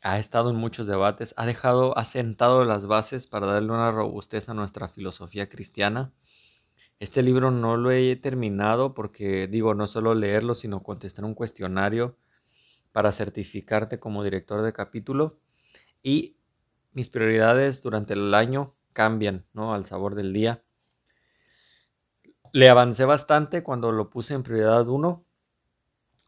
ha 0.02 0.20
estado 0.20 0.50
en 0.50 0.56
muchos 0.56 0.88
debates, 0.88 1.34
ha 1.38 1.46
dejado, 1.46 1.98
ha 1.98 2.06
sentado 2.06 2.66
las 2.66 2.86
bases 2.86 3.28
para 3.28 3.48
darle 3.48 3.72
una 3.72 3.92
robustez 3.92 4.50
a 4.50 4.54
nuestra 4.54 4.88
filosofía 4.88 5.50
cristiana 5.50 6.14
este 7.00 7.22
libro 7.22 7.52
no 7.52 7.78
lo 7.78 7.92
he 7.92 8.16
terminado 8.16 8.96
porque 8.96 9.48
digo, 9.48 9.76
no 9.76 9.86
solo 9.86 10.16
leerlo, 10.16 10.56
sino 10.56 10.82
contestar 10.82 11.26
un 11.26 11.36
cuestionario 11.36 12.18
para 12.92 13.12
certificarte 13.12 14.00
como 14.00 14.24
director 14.24 14.64
de 14.64 14.74
capítulo. 14.74 15.40
Y 16.08 16.38
mis 16.94 17.10
prioridades 17.10 17.82
durante 17.82 18.14
el 18.14 18.34
año 18.34 18.74
cambian, 18.94 19.46
¿no? 19.52 19.74
Al 19.74 19.84
sabor 19.84 20.16
del 20.16 20.32
día. 20.32 20.64
Le 22.54 22.70
avancé 22.70 23.04
bastante 23.04 23.62
cuando 23.62 23.92
lo 23.92 24.10
puse 24.10 24.34
en 24.34 24.44
prioridad 24.44 24.88
1. 24.88 25.26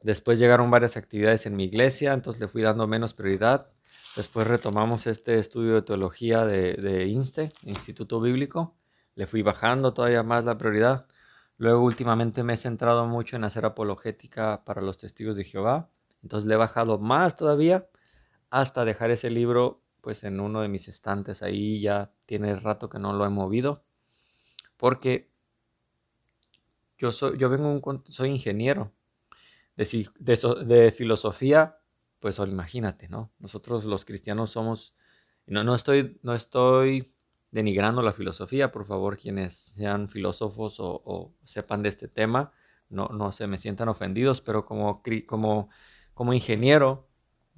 Después 0.01 0.38
llegaron 0.38 0.69
varias 0.69 0.98
actividades 0.98 1.45
en 1.45 1.55
mi 1.55 1.63
iglesia, 1.63 2.12
entonces 2.12 2.41
le 2.41 2.50
fui 2.50 2.62
dando 2.62 2.88
menos 2.88 3.13
prioridad. 3.13 3.71
Después 4.17 4.48
retomamos 4.48 5.07
este 5.07 5.39
estudio 5.39 5.75
de 5.75 5.83
teología 5.83 6.45
de, 6.45 6.74
de 6.74 7.07
INSTE, 7.07 7.53
Instituto 7.63 8.19
Bíblico 8.19 8.75
le 9.15 9.27
fui 9.27 9.41
bajando 9.41 9.93
todavía 9.93 10.24
más 10.24 10.45
la 10.45 10.57
prioridad. 10.57 11.05
Luego 11.57 11.83
últimamente 11.83 12.43
me 12.43 12.53
he 12.55 12.57
centrado 12.57 13.05
mucho 13.07 13.38
en 13.38 13.45
hacer 13.45 13.65
apologética 13.65 14.63
para 14.65 14.81
los 14.81 14.98
testigos 14.98 15.38
de 15.38 15.43
Jehová. 15.43 15.89
Entonces 16.21 16.48
le 16.48 16.55
he 16.55 16.57
bajado 16.57 17.00
más 17.00 17.36
todavía 17.36 17.88
hasta 18.49 18.85
dejar 18.85 19.11
ese 19.11 19.29
libro 19.29 19.83
pues 20.01 20.23
en 20.23 20.39
uno 20.39 20.61
de 20.61 20.67
mis 20.69 20.87
estantes. 20.87 21.41
Ahí 21.41 21.81
ya 21.81 22.11
tiene 22.25 22.55
rato 22.55 22.89
que 22.89 22.99
no 22.99 23.13
lo 23.13 23.25
he 23.25 23.29
movido. 23.29 23.83
Porque 24.77 25.31
yo, 26.97 27.11
soy, 27.11 27.37
yo 27.37 27.49
vengo 27.49 27.81
soy 28.09 28.29
ingeniero 28.29 28.93
de, 29.75 30.07
de, 30.19 30.65
de 30.65 30.91
filosofía. 30.91 31.77
Pues 32.19 32.37
imagínate, 32.39 33.07
¿no? 33.09 33.31
Nosotros 33.39 33.85
los 33.85 34.05
cristianos 34.05 34.51
somos... 34.51 34.95
No, 35.45 35.63
no, 35.63 35.73
estoy, 35.73 36.19
no 36.21 36.35
estoy 36.35 37.13
denigrando 37.51 38.01
la 38.01 38.13
filosofía. 38.13 38.71
Por 38.71 38.85
favor, 38.85 39.17
quienes 39.17 39.53
sean 39.53 40.09
filósofos 40.09 40.75
o, 40.79 41.33
sepan 41.43 41.81
de 41.81 41.89
este 41.89 42.07
tema, 42.07 42.51
no, 42.89 43.07
no, 43.07 43.31
se 43.31 43.47
me 43.47 43.57
sientan 43.57 43.89
ofendidos, 43.89 44.41
pero 44.41 44.65
como, 44.65 45.01
como, 45.27 45.69
como 46.13 46.33
ingeniero 46.33 47.08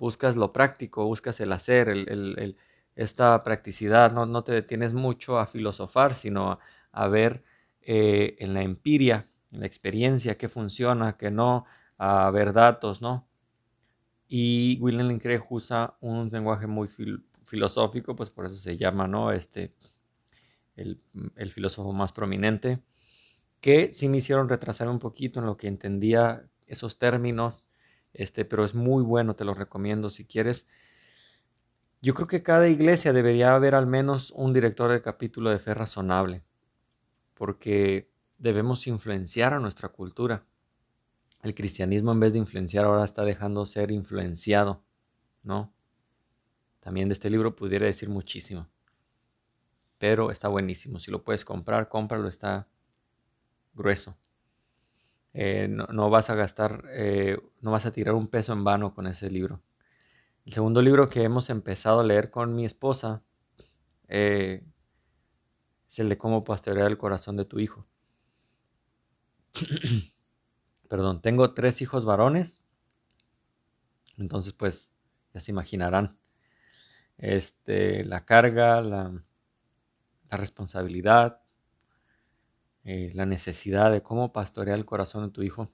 buscas 0.02 0.36
lo 0.36 0.52
práctico, 0.52 1.06
buscas 1.06 1.40
el 1.42 1.52
hacer, 1.52 1.88
el, 1.88 2.58
esta 2.96 3.44
practicidad, 3.44 4.12
no, 4.12 4.26
no, 4.26 4.44
te 4.44 4.52
detienes 4.52 4.96
mucho 4.96 5.38
a 5.38 5.46
filosofar, 5.46 6.16
sino 6.16 6.58
a, 6.92 7.08
ver 7.08 7.44
eh, 7.82 8.36
en 8.40 8.56
la 8.56 8.64
empiria, 8.64 9.28
en 9.52 9.60
la 9.60 9.68
experiencia, 9.68 10.40
qué 10.40 10.50
funciona, 10.50 11.18
qué 11.18 11.30
no, 11.30 11.66
a 12.00 12.32
ver 12.32 12.52
datos, 12.52 13.04
¿no? 13.04 13.28
Y 14.28 14.80
William 14.82 15.20
Craig 15.20 15.44
usa 15.52 15.96
un 16.00 16.30
lenguaje 16.30 16.66
muy 16.66 16.90
filosófico, 17.46 18.16
pues 18.16 18.32
por 18.32 18.48
eso 18.48 18.56
se 18.56 18.78
llama, 18.78 19.08
¿no? 19.08 19.32
Este, 19.32 19.76
el, 20.78 21.52
filósofo 21.52 21.94
más 21.94 22.12
prominente, 22.12 22.82
que 23.60 23.92
sí 23.92 24.10
me 24.10 24.18
hicieron 24.18 24.50
retrasar 24.50 24.90
un 24.90 24.98
poquito 24.98 25.42
en 25.42 25.46
lo 25.46 25.58
que 25.58 25.68
entendía 25.68 26.50
esos 26.66 26.98
términos, 26.98 27.68
este, 28.14 28.46
pero 28.46 28.66
es 28.66 28.76
muy 28.76 29.04
bueno, 29.04 29.36
te 29.36 29.46
lo 29.46 29.54
recomiendo 29.54 30.10
si 30.10 30.26
quieres. 30.26 30.66
Yo 32.02 32.14
creo 32.14 32.28
que 32.28 32.44
cada 32.44 32.68
iglesia 32.68 33.14
debería 33.14 33.54
haber 33.54 33.76
al 33.76 33.86
menos 33.86 34.32
un 34.32 34.54
director 34.54 34.92
de 34.92 35.02
capítulo 35.02 35.50
de 35.50 35.60
fe 35.60 35.74
razonable, 35.74 36.44
porque 37.36 38.10
debemos 38.40 38.88
influenciar 38.88 39.54
a 39.54 39.60
nuestra 39.60 39.90
cultura. 39.90 40.46
El 41.44 41.54
cristianismo 41.54 42.12
en 42.12 42.20
vez 42.20 42.34
de 42.34 42.40
influenciar 42.40 42.86
ahora 42.86 43.06
está 43.06 43.24
dejando 43.24 43.66
ser 43.66 43.92
influenciado, 43.92 44.84
¿no? 45.44 45.72
También 46.80 47.08
de 47.08 47.14
este 47.14 47.30
libro 47.30 47.56
pudiera 47.56 47.86
decir 47.86 48.10
muchísimo, 48.10 48.68
pero 50.00 50.32
está 50.32 50.48
buenísimo. 50.48 51.00
Si 51.00 51.12
lo 51.12 51.24
puedes 51.24 51.46
comprar, 51.46 51.88
cómpralo, 51.88 52.28
está 52.28 52.68
grueso. 53.74 54.18
Eh, 55.34 55.68
no, 55.70 56.10
vas 56.10 56.30
a 56.30 56.36
gastar, 56.36 56.84
eh, 56.90 57.38
no 57.62 57.72
vas 57.72 57.86
a 57.86 57.92
tirar 57.92 58.16
un 58.16 58.28
peso 58.28 58.54
en 58.54 58.64
vano 58.64 58.94
con 58.94 59.08
ese 59.08 59.30
libro. 59.30 59.62
El 60.46 60.54
segundo 60.54 60.82
libro 60.82 61.08
que 61.08 61.24
hemos 61.24 61.50
empezado 61.50 62.02
a 62.02 62.04
leer 62.04 62.32
con 62.32 62.56
mi 62.56 62.66
esposa 62.66 63.24
eh, 64.08 64.66
es 65.88 66.00
el 66.00 66.10
de 66.10 66.18
cómo 66.18 66.44
pastorear 66.44 66.88
el 66.88 66.98
corazón 66.98 67.38
de 67.38 67.46
tu 67.46 67.60
hijo. 67.60 67.86
Perdón, 70.90 71.22
tengo 71.22 71.54
tres 71.54 71.82
hijos 71.82 72.06
varones. 72.06 72.64
Entonces, 74.18 74.54
pues, 74.54 74.94
ya 75.34 75.40
se 75.40 75.52
imaginarán. 75.52 76.18
Este, 77.18 78.04
la 78.04 78.26
carga, 78.26 78.82
la, 78.82 79.24
la 80.30 80.38
responsabilidad, 80.38 81.42
eh, 82.84 83.12
la 83.14 83.26
necesidad 83.26 83.92
de 83.92 84.02
cómo 84.02 84.34
pastorear 84.34 84.78
el 84.78 84.86
corazón 84.86 85.26
de 85.26 85.32
tu 85.32 85.44
hijo. 85.44 85.72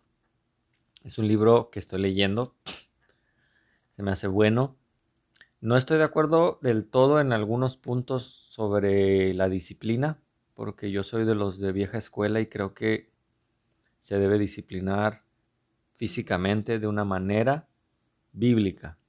Es 1.03 1.17
un 1.17 1.27
libro 1.27 1.69
que 1.69 1.79
estoy 1.79 2.01
leyendo. 2.01 2.55
Se 3.95 4.03
me 4.03 4.11
hace 4.11 4.27
bueno. 4.27 4.77
No 5.59 5.77
estoy 5.77 5.97
de 5.97 6.03
acuerdo 6.03 6.59
del 6.61 6.85
todo 6.85 7.19
en 7.19 7.33
algunos 7.33 7.77
puntos 7.77 8.23
sobre 8.23 9.33
la 9.33 9.49
disciplina, 9.49 10.21
porque 10.53 10.91
yo 10.91 11.03
soy 11.03 11.25
de 11.25 11.33
los 11.33 11.59
de 11.59 11.71
vieja 11.71 11.97
escuela 11.97 12.39
y 12.39 12.47
creo 12.47 12.73
que 12.73 13.11
se 13.99 14.19
debe 14.19 14.37
disciplinar 14.37 15.23
físicamente 15.95 16.77
de 16.77 16.87
una 16.87 17.05
manera 17.05 17.69
bíblica, 18.33 18.99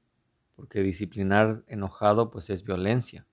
porque 0.56 0.82
disciplinar 0.82 1.64
enojado 1.66 2.30
pues 2.30 2.48
es 2.48 2.64
violencia. 2.64 3.26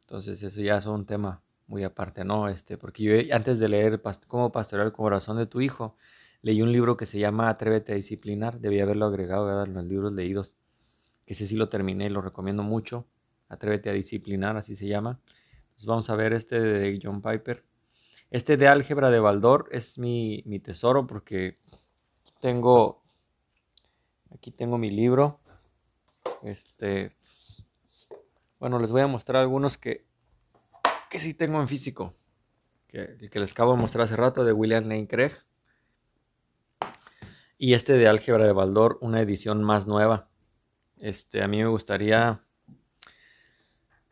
Entonces 0.00 0.42
eso 0.42 0.62
ya 0.62 0.78
es 0.78 0.86
un 0.86 1.04
tema 1.04 1.42
muy 1.68 1.84
aparte, 1.84 2.24
¿no? 2.24 2.48
Este, 2.48 2.76
porque 2.76 3.02
yo 3.04 3.36
antes 3.36 3.60
de 3.60 3.68
leer 3.68 4.02
Cómo 4.26 4.50
pastorear 4.50 4.86
el 4.86 4.92
corazón 4.92 5.36
de 5.36 5.46
tu 5.46 5.60
hijo, 5.60 5.94
leí 6.42 6.62
un 6.62 6.72
libro 6.72 6.96
que 6.96 7.06
se 7.06 7.18
llama 7.18 7.48
Atrévete 7.48 7.92
a 7.92 7.94
disciplinar, 7.94 8.58
debía 8.58 8.82
haberlo 8.82 9.06
agregado 9.06 9.64
en 9.64 9.74
los 9.74 9.84
libros 9.84 10.12
leídos, 10.12 10.56
que 11.26 11.34
ese 11.34 11.46
sí 11.46 11.54
lo 11.54 11.68
terminé, 11.68 12.10
lo 12.10 12.22
recomiendo 12.22 12.62
mucho, 12.64 13.06
Atrévete 13.50 13.88
a 13.88 13.94
disciplinar, 13.94 14.58
así 14.58 14.76
se 14.76 14.86
llama. 14.86 15.20
Entonces 15.68 15.86
vamos 15.86 16.10
a 16.10 16.16
ver 16.16 16.34
este 16.34 16.60
de 16.60 16.98
John 17.02 17.22
Piper. 17.22 17.64
Este 18.30 18.58
de 18.58 18.68
álgebra 18.68 19.10
de 19.10 19.20
Baldor 19.20 19.68
es 19.72 19.96
mi, 19.98 20.42
mi 20.44 20.60
tesoro 20.60 21.06
porque 21.06 21.56
tengo, 22.40 23.02
aquí 24.30 24.50
tengo 24.50 24.76
mi 24.76 24.90
libro, 24.90 25.40
este, 26.42 27.12
bueno, 28.60 28.78
les 28.78 28.90
voy 28.90 29.00
a 29.00 29.06
mostrar 29.06 29.40
algunos 29.40 29.78
que, 29.78 30.07
que 31.08 31.18
sí 31.18 31.34
tengo 31.34 31.60
en 31.60 31.68
físico. 31.68 32.14
Que, 32.86 33.16
el 33.20 33.30
que 33.30 33.40
les 33.40 33.52
acabo 33.52 33.74
de 33.74 33.80
mostrar 33.80 34.04
hace 34.04 34.16
rato 34.16 34.44
de 34.44 34.52
William 34.52 34.84
Lane 34.84 35.08
Craig. 35.08 35.32
Y 37.56 37.74
este 37.74 37.94
de 37.94 38.08
Álgebra 38.08 38.44
de 38.44 38.52
Baldor, 38.52 38.98
una 39.00 39.20
edición 39.20 39.62
más 39.62 39.86
nueva. 39.86 40.30
Este, 41.00 41.42
a 41.42 41.48
mí 41.48 41.58
me 41.58 41.68
gustaría 41.68 42.44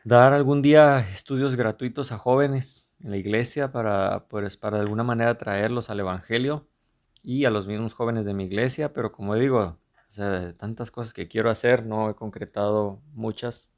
dar 0.05 0.33
algún 0.33 0.63
día 0.63 1.01
estudios 1.01 1.57
gratuitos 1.57 2.13
a 2.13 2.19
jóvenes 2.19 2.95
en 3.03 3.11
la 3.11 3.17
iglesia 3.17 3.73
para, 3.73 4.29
pues, 4.29 4.57
para 4.57 4.77
de 4.77 4.83
alguna 4.83 5.03
manera 5.03 5.37
traerlos 5.37 5.91
al 5.91 6.01
Evangelio 6.01 6.69
y 7.23 7.45
a 7.45 7.51
los 7.51 7.67
mismos 7.67 7.95
jóvenes 7.95 8.25
de 8.25 8.35
mi 8.35 8.45
iglesia, 8.45 8.93
pero 8.93 9.11
como 9.11 9.35
digo, 9.35 9.79
tantas 10.59 10.91
cosas 10.91 11.13
que 11.13 11.29
quiero 11.29 11.51
hacer, 11.51 11.85
no 11.85 12.09
he 12.09 12.15
concretado 12.15 13.03
muchas, 13.13 13.69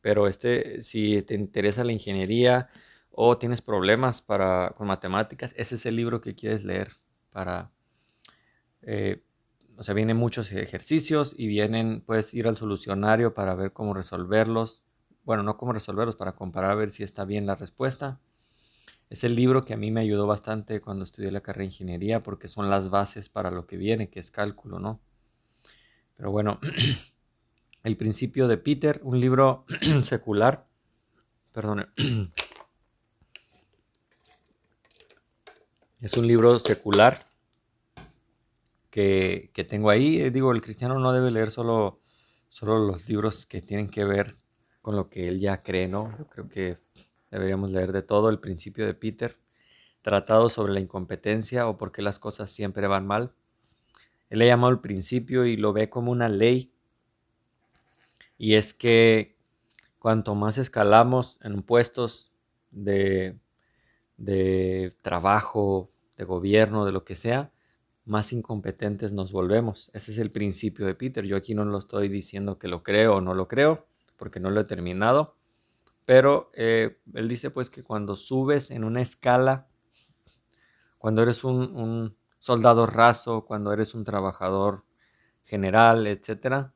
pero 0.00 0.26
este, 0.26 0.82
si 0.82 1.22
te 1.22 1.34
interesa 1.34 1.84
la 1.84 1.92
ingeniería 1.92 2.68
o 3.10 3.38
tienes 3.38 3.60
problemas 3.60 4.22
para, 4.22 4.74
con 4.76 4.86
matemáticas, 4.86 5.54
ese 5.56 5.74
es 5.74 5.86
el 5.86 5.96
libro 5.96 6.20
que 6.20 6.34
quieres 6.34 6.64
leer 6.64 6.92
para... 7.30 7.72
Eh, 8.82 9.22
o 9.76 9.82
sea, 9.82 9.94
vienen 9.94 10.16
muchos 10.16 10.52
ejercicios 10.52 11.34
y 11.36 11.46
vienen, 11.46 12.02
puedes 12.02 12.34
ir 12.34 12.46
al 12.46 12.56
solucionario 12.56 13.32
para 13.32 13.54
ver 13.54 13.72
cómo 13.72 13.94
resolverlos. 13.94 14.84
Bueno, 15.24 15.42
no 15.42 15.56
cómo 15.56 15.72
resolverlos, 15.72 16.16
para 16.16 16.34
comparar 16.34 16.72
a 16.72 16.74
ver 16.74 16.90
si 16.90 17.02
está 17.02 17.24
bien 17.24 17.46
la 17.46 17.54
respuesta. 17.54 18.20
Es 19.08 19.24
el 19.24 19.34
libro 19.34 19.62
que 19.62 19.74
a 19.74 19.76
mí 19.76 19.90
me 19.90 20.00
ayudó 20.00 20.26
bastante 20.26 20.80
cuando 20.80 21.04
estudié 21.04 21.32
la 21.32 21.40
carrera 21.40 21.62
de 21.62 21.72
ingeniería 21.72 22.22
porque 22.22 22.46
son 22.46 22.70
las 22.70 22.90
bases 22.90 23.28
para 23.28 23.50
lo 23.50 23.66
que 23.66 23.76
viene, 23.76 24.10
que 24.10 24.20
es 24.20 24.30
cálculo, 24.30 24.78
¿no? 24.78 25.00
Pero 26.14 26.30
bueno, 26.30 26.60
El 27.82 27.96
principio 27.96 28.46
de 28.46 28.58
Peter, 28.58 29.00
un 29.02 29.18
libro 29.18 29.64
secular. 30.02 30.66
Perdone. 31.52 31.86
Es 36.00 36.16
un 36.16 36.26
libro 36.26 36.58
secular 36.58 37.26
que, 38.88 39.50
tengo 39.68 39.90
ahí. 39.90 40.30
Digo, 40.30 40.50
el 40.52 40.62
cristiano 40.62 40.98
no 40.98 41.12
debe 41.12 41.30
leer 41.30 41.50
solo, 41.50 42.00
solo 42.48 42.78
los 42.78 43.06
libros 43.06 43.44
que 43.44 43.60
tienen 43.60 43.90
que 43.90 44.04
ver 44.04 44.34
con 44.80 44.96
lo 44.96 45.10
que 45.10 45.28
él 45.28 45.40
ya 45.40 45.62
cree, 45.62 45.88
¿no? 45.88 46.16
Yo 46.16 46.26
creo 46.26 46.48
que 46.48 46.78
deberíamos 47.30 47.70
leer 47.70 47.92
de 47.92 48.00
todo. 48.00 48.30
El 48.30 48.40
principio 48.40 48.86
de 48.86 48.94
Peter, 48.94 49.38
tratado 50.00 50.48
sobre 50.48 50.72
la 50.72 50.80
incompetencia 50.80 51.68
o 51.68 51.76
por 51.76 51.92
qué 51.92 52.00
las 52.00 52.18
cosas 52.18 52.50
siempre 52.50 52.86
van 52.86 53.06
mal. 53.06 53.34
Él 54.30 54.40
ha 54.40 54.46
llamado 54.46 54.72
el 54.72 54.80
principio 54.80 55.44
y 55.44 55.58
lo 55.58 55.74
ve 55.74 55.90
como 55.90 56.12
una 56.12 56.30
ley 56.30 56.72
y 58.40 58.54
es 58.54 58.72
que 58.72 59.36
cuanto 59.98 60.34
más 60.34 60.56
escalamos 60.56 61.38
en 61.42 61.60
puestos 61.60 62.32
de, 62.70 63.38
de 64.16 64.96
trabajo, 65.02 65.90
de 66.16 66.24
gobierno, 66.24 66.86
de 66.86 66.92
lo 66.92 67.04
que 67.04 67.16
sea, 67.16 67.52
más 68.06 68.32
incompetentes 68.32 69.12
nos 69.12 69.30
volvemos. 69.30 69.90
Ese 69.92 70.12
es 70.12 70.16
el 70.16 70.32
principio 70.32 70.86
de 70.86 70.94
Peter. 70.94 71.26
Yo 71.26 71.36
aquí 71.36 71.54
no 71.54 71.66
lo 71.66 71.76
estoy 71.76 72.08
diciendo 72.08 72.58
que 72.58 72.68
lo 72.68 72.82
creo 72.82 73.16
o 73.16 73.20
no 73.20 73.34
lo 73.34 73.46
creo, 73.46 73.86
porque 74.16 74.40
no 74.40 74.48
lo 74.48 74.62
he 74.62 74.64
terminado. 74.64 75.36
Pero 76.06 76.48
eh, 76.54 76.98
él 77.12 77.28
dice 77.28 77.50
pues 77.50 77.68
que 77.68 77.82
cuando 77.82 78.16
subes 78.16 78.70
en 78.70 78.84
una 78.84 79.02
escala, 79.02 79.68
cuando 80.96 81.20
eres 81.20 81.44
un, 81.44 81.76
un 81.76 82.16
soldado 82.38 82.86
raso, 82.86 83.44
cuando 83.44 83.70
eres 83.70 83.94
un 83.94 84.04
trabajador 84.04 84.86
general, 85.42 86.06
etcétera, 86.06 86.72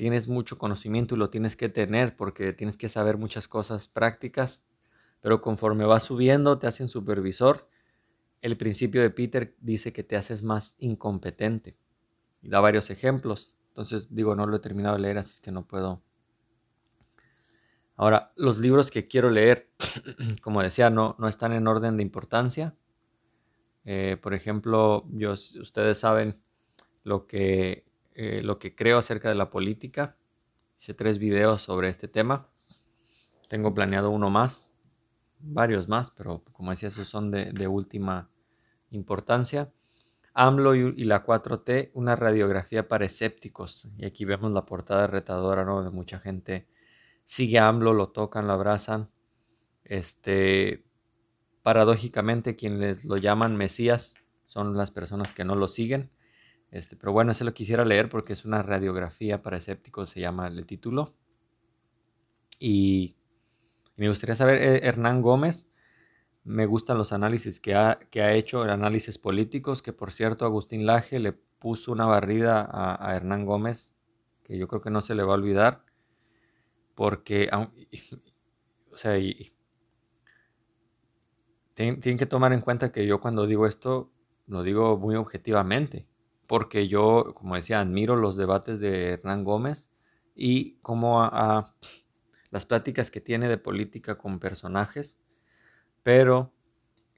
tienes 0.00 0.28
mucho 0.28 0.56
conocimiento 0.56 1.14
y 1.14 1.18
lo 1.18 1.28
tienes 1.28 1.56
que 1.56 1.68
tener 1.68 2.16
porque 2.16 2.54
tienes 2.54 2.78
que 2.78 2.88
saber 2.88 3.18
muchas 3.18 3.48
cosas 3.48 3.86
prácticas, 3.86 4.64
pero 5.20 5.42
conforme 5.42 5.84
vas 5.84 6.04
subiendo 6.04 6.58
te 6.58 6.66
hacen 6.66 6.88
supervisor. 6.88 7.68
El 8.40 8.56
principio 8.56 9.02
de 9.02 9.10
Peter 9.10 9.54
dice 9.60 9.92
que 9.92 10.02
te 10.02 10.16
haces 10.16 10.42
más 10.42 10.74
incompetente 10.78 11.76
y 12.40 12.48
da 12.48 12.60
varios 12.60 12.88
ejemplos. 12.88 13.52
Entonces 13.68 14.14
digo, 14.14 14.34
no 14.34 14.46
lo 14.46 14.56
he 14.56 14.60
terminado 14.60 14.96
de 14.96 15.02
leer, 15.02 15.18
así 15.18 15.38
que 15.42 15.52
no 15.52 15.68
puedo. 15.68 16.02
Ahora, 17.94 18.32
los 18.36 18.56
libros 18.56 18.90
que 18.90 19.06
quiero 19.06 19.28
leer, 19.28 19.70
como 20.42 20.62
decía, 20.62 20.88
no, 20.88 21.14
no 21.18 21.28
están 21.28 21.52
en 21.52 21.66
orden 21.66 21.98
de 21.98 22.02
importancia. 22.02 22.74
Eh, 23.84 24.16
por 24.22 24.32
ejemplo, 24.32 25.04
yo, 25.10 25.32
ustedes 25.32 25.98
saben 25.98 26.42
lo 27.02 27.26
que 27.26 27.89
eh, 28.14 28.42
lo 28.42 28.58
que 28.58 28.74
creo 28.74 28.98
acerca 28.98 29.28
de 29.28 29.34
la 29.34 29.50
política. 29.50 30.16
Hice 30.78 30.94
tres 30.94 31.18
videos 31.18 31.62
sobre 31.62 31.88
este 31.88 32.08
tema. 32.08 32.48
Tengo 33.48 33.74
planeado 33.74 34.10
uno 34.10 34.30
más, 34.30 34.72
varios 35.40 35.88
más, 35.88 36.10
pero 36.10 36.42
como 36.52 36.70
decía, 36.70 36.88
esos 36.88 37.08
son 37.08 37.30
de, 37.30 37.68
última 37.68 38.30
importancia. 38.90 39.72
AMLO 40.34 40.74
y, 40.74 41.04
la 41.04 41.24
4T, 41.24 41.90
una 41.94 42.16
radiografía 42.16 42.86
para 42.86 43.04
escépticos. 43.04 43.88
Y 43.98 44.04
aquí 44.04 44.24
vemos 44.24 44.52
la 44.52 44.66
portada 44.66 45.06
retadora, 45.06 45.64
¿no? 45.64 45.82
De 45.82 45.90
mucha 45.90 46.20
gente 46.20 46.68
sigue 47.24 47.58
AMLO, 47.58 47.92
lo 47.92 48.10
tocan, 48.10 48.46
lo 48.46 48.52
abrazan. 48.52 49.10
Este, 49.84 50.84
paradójicamente, 51.62 52.56
quienes 52.56 53.04
lo 53.04 53.16
llaman 53.16 53.56
Mesías 53.56 54.14
son 54.46 54.76
las 54.76 54.90
personas 54.90 55.34
que 55.34 55.44
no 55.44 55.56
lo 55.56 55.68
siguen. 55.68 56.10
Este, 56.70 56.96
pero 56.96 57.12
bueno, 57.12 57.32
ese 57.32 57.44
lo 57.44 57.52
quisiera 57.52 57.84
leer 57.84 58.08
porque 58.08 58.32
es 58.32 58.44
una 58.44 58.62
radiografía 58.62 59.42
para 59.42 59.56
escépticos, 59.56 60.10
se 60.10 60.20
llama 60.20 60.46
el 60.46 60.66
título. 60.66 61.14
Y, 62.58 63.16
me 63.96 64.08
gustaría 64.08 64.34
saber, 64.34 64.62
eh, 64.62 64.80
Hernán 64.86 65.22
Gómez, 65.22 65.68
me 66.44 66.66
gustan 66.66 66.96
los 66.98 67.12
análisis 67.12 67.60
que 67.60 67.74
ha, 67.74 67.98
que 68.10 68.22
ha 68.22 68.32
hecho, 68.34 68.62
análisis 68.62 69.18
políticos, 69.18 69.82
que 69.82 69.92
por 69.92 70.10
cierto 70.10 70.44
Agustín 70.44 70.86
Laje 70.86 71.18
le 71.18 71.32
puso 71.32 71.92
una 71.92 72.06
barrida 72.06 72.66
a, 72.70 73.14
Hernán 73.14 73.44
Gómez, 73.44 73.94
que 74.44 74.56
yo 74.56 74.68
creo 74.68 74.80
que 74.80 74.90
no 74.90 75.00
se 75.00 75.14
le 75.14 75.22
va 75.22 75.32
a 75.32 75.36
olvidar. 75.36 75.84
porque, 76.94 77.50
o 78.92 78.96
sea, 78.96 79.18
tienen, 81.74 82.18
que 82.18 82.26
tomar 82.26 82.52
en 82.52 82.60
cuenta 82.60 82.92
que 82.92 83.06
yo 83.06 83.20
cuando 83.20 83.46
digo 83.46 83.66
esto, 83.66 84.12
lo 84.46 84.62
digo 84.62 84.98
muy 84.98 85.16
objetivamente, 85.16 86.06
porque 86.50 86.88
yo, 86.88 87.32
como 87.36 87.54
decía, 87.54 87.80
admiro 87.80 88.16
los 88.16 88.34
debates 88.34 88.80
de 88.80 89.10
Hernán 89.10 89.44
Gómez 89.44 89.92
y 90.34 90.72
como 90.78 91.22
a, 91.22 91.76
las 92.50 92.66
pláticas 92.66 93.12
que 93.12 93.20
tiene 93.20 93.48
de 93.48 93.56
política 93.56 94.18
con 94.18 94.40
personajes, 94.40 95.20
pero 96.02 96.52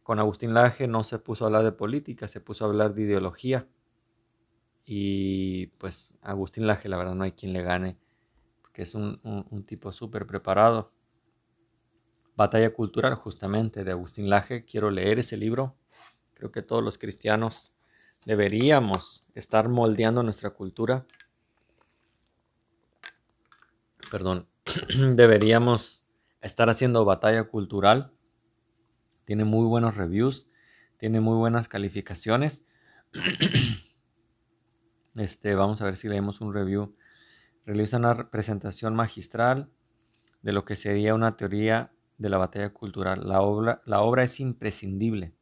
con 0.02 0.18
Agustín 0.18 0.52
Laje 0.52 0.86
no 0.86 1.02
se 1.02 1.18
puso 1.18 1.44
a 1.44 1.46
hablar 1.46 1.64
de 1.64 1.72
política, 1.72 2.28
se 2.28 2.42
puso 2.42 2.66
a 2.66 2.68
hablar 2.68 2.92
de 2.92 3.04
ideología. 3.04 3.66
Y 4.84 5.68
pues 5.78 6.18
Agustín 6.20 6.66
Laje, 6.66 6.90
la 6.90 6.98
verdad, 6.98 7.14
no 7.14 7.24
hay 7.24 7.32
quien 7.32 7.54
le 7.54 7.62
gane, 7.62 7.96
porque 8.60 8.82
es 8.82 8.94
un, 8.94 9.18
un 9.22 9.64
tipo 9.64 9.92
súper 9.92 10.26
preparado. 10.26 10.92
Batalla 12.36 12.70
Cultural, 12.74 13.14
justamente, 13.14 13.82
de 13.82 13.92
Agustín 13.92 14.28
Laje. 14.28 14.66
Quiero 14.66 14.90
leer 14.90 15.20
ese 15.20 15.38
libro. 15.38 15.74
Creo 16.34 16.52
que 16.52 16.60
todos 16.60 16.84
los 16.84 16.98
cristianos 16.98 17.74
deberíamos 18.24 19.26
estar 19.34 19.68
moldeando 19.68 20.22
nuestra 20.22 20.50
cultura. 20.50 21.06
Perdón, 24.10 24.48
deberíamos 25.16 26.04
estar 26.40 26.70
haciendo 26.70 27.04
batalla 27.04 27.44
cultural. 27.44 28.12
Tiene 29.24 29.44
muy 29.44 29.66
buenos 29.66 29.96
reviews, 29.96 30.48
tiene 30.96 31.20
muy 31.20 31.36
buenas 31.36 31.68
calificaciones. 31.68 32.64
Este, 35.14 35.54
vamos 35.54 35.82
a 35.82 35.84
ver 35.84 35.98
si 35.98 36.08
leemos 36.08 36.40
un 36.40 36.54
review. 36.54 36.96
Realiza 37.66 37.98
una 37.98 38.30
presentación 38.30 38.94
magistral 38.94 39.70
de 40.40 40.52
lo 40.52 40.64
que 40.64 40.74
sería 40.74 41.14
una 41.14 41.36
teoría 41.36 41.92
de 42.16 42.30
la 42.30 42.38
batalla 42.38 42.72
cultural. 42.72 43.28
La 43.28 43.42
obra, 43.42 43.82
la 43.84 44.00
obra 44.00 44.22
es 44.22 44.40
imprescindible 44.40 45.34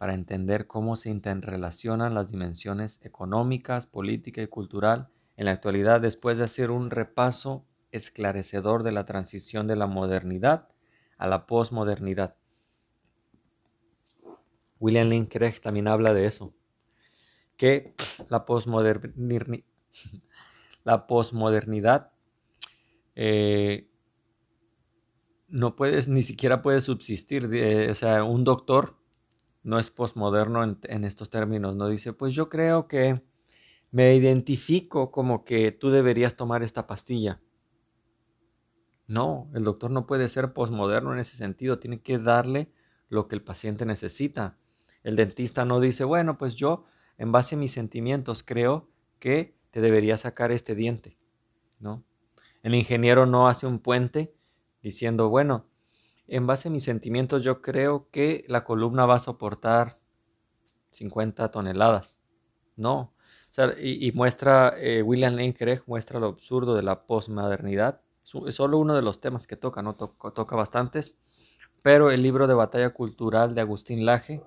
para 0.00 0.14
entender 0.14 0.66
cómo 0.66 0.96
se 0.96 1.10
interrelacionan 1.10 2.14
las 2.14 2.30
dimensiones 2.30 3.00
económicas, 3.02 3.84
política 3.84 4.40
y 4.40 4.46
cultural 4.46 5.10
en 5.36 5.44
la 5.44 5.50
actualidad 5.50 6.00
después 6.00 6.38
de 6.38 6.44
hacer 6.44 6.70
un 6.70 6.88
repaso 6.88 7.66
esclarecedor 7.92 8.82
de 8.82 8.92
la 8.92 9.04
transición 9.04 9.66
de 9.66 9.76
la 9.76 9.86
modernidad 9.86 10.70
a 11.18 11.26
la 11.26 11.46
posmodernidad. 11.46 12.34
William 14.78 15.06
Lane 15.06 15.28
Craig 15.28 15.60
también 15.60 15.86
habla 15.86 16.14
de 16.14 16.24
eso, 16.24 16.54
que 17.58 17.94
la 18.30 18.46
posmodernidad, 21.06 22.12
eh, 23.16 23.90
no 25.48 25.76
puedes, 25.76 26.08
ni 26.08 26.22
siquiera 26.22 26.62
puede 26.62 26.80
subsistir. 26.80 27.50
o 27.90 27.94
sea, 27.94 28.24
un 28.24 28.44
doctor 28.44 28.99
no 29.62 29.78
es 29.78 29.90
posmoderno 29.90 30.62
en, 30.82 31.04
estos 31.04 31.30
términos, 31.30 31.76
no 31.76 31.88
dice, 31.88 32.12
pues 32.12 32.34
yo 32.34 32.48
creo 32.48 32.88
que 32.88 33.22
me 33.90 34.14
identifico 34.14 35.10
como 35.10 35.44
que 35.44 35.72
tú 35.72 35.90
deberías 35.90 36.36
tomar 36.36 36.62
esta 36.62 36.86
pastilla. 36.86 37.40
No, 39.08 39.50
el 39.54 39.64
doctor 39.64 39.90
no 39.90 40.06
puede 40.06 40.28
ser 40.28 40.52
posmoderno 40.52 41.12
en 41.12 41.18
ese 41.18 41.36
sentido, 41.36 41.78
tiene 41.78 42.00
que 42.00 42.18
darle 42.18 42.72
lo 43.08 43.26
que 43.28 43.34
el 43.34 43.42
paciente 43.42 43.84
necesita. 43.84 44.58
El 45.02 45.16
dentista 45.16 45.64
no 45.64 45.80
dice, 45.80 46.04
bueno, 46.04 46.38
pues 46.38 46.54
yo 46.54 46.84
en 47.18 47.32
base 47.32 47.56
a 47.56 47.58
mis 47.58 47.72
sentimientos 47.72 48.42
creo 48.42 48.88
que 49.18 49.58
te 49.70 49.80
debería 49.80 50.16
sacar 50.16 50.52
este 50.52 50.74
diente, 50.74 51.18
¿no? 51.78 52.04
El 52.62 52.74
ingeniero 52.74 53.26
no 53.26 53.48
hace 53.48 53.66
un 53.66 53.78
puente 53.78 54.34
diciendo, 54.82 55.28
bueno, 55.28 55.69
en 56.30 56.46
base 56.46 56.68
a 56.68 56.70
mis 56.70 56.84
sentimientos 56.84 57.42
yo 57.42 57.60
creo 57.60 58.08
que 58.10 58.44
la 58.48 58.64
columna 58.64 59.06
va 59.06 59.16
a 59.16 59.20
soportar 59.20 60.00
50 60.90 61.50
toneladas. 61.50 62.20
No. 62.76 63.14
y, 63.78 64.10
muestra, 64.12 64.74
eh, 64.78 65.02
William 65.02 65.34
Lane 65.34 65.54
Craig 65.54 65.80
muestra 65.86 66.18
lo 66.18 66.26
absurdo 66.28 66.74
de 66.74 66.82
la 66.82 67.06
posmodernidad 67.06 68.02
es 68.46 68.54
solo 68.54 68.78
uno 68.78 68.94
de 68.94 69.02
los 69.02 69.20
temas 69.20 69.46
que 69.46 69.56
toca, 69.56 69.82
no 69.82 69.94
toca, 69.94 70.56
bastantes, 70.56 71.16
pero 71.82 72.10
el 72.10 72.22
libro 72.22 72.46
de 72.46 72.54
batalla 72.54 72.90
cultural 72.90 73.54
de 73.54 73.60
Agustín 73.60 74.04
Laje 74.04 74.42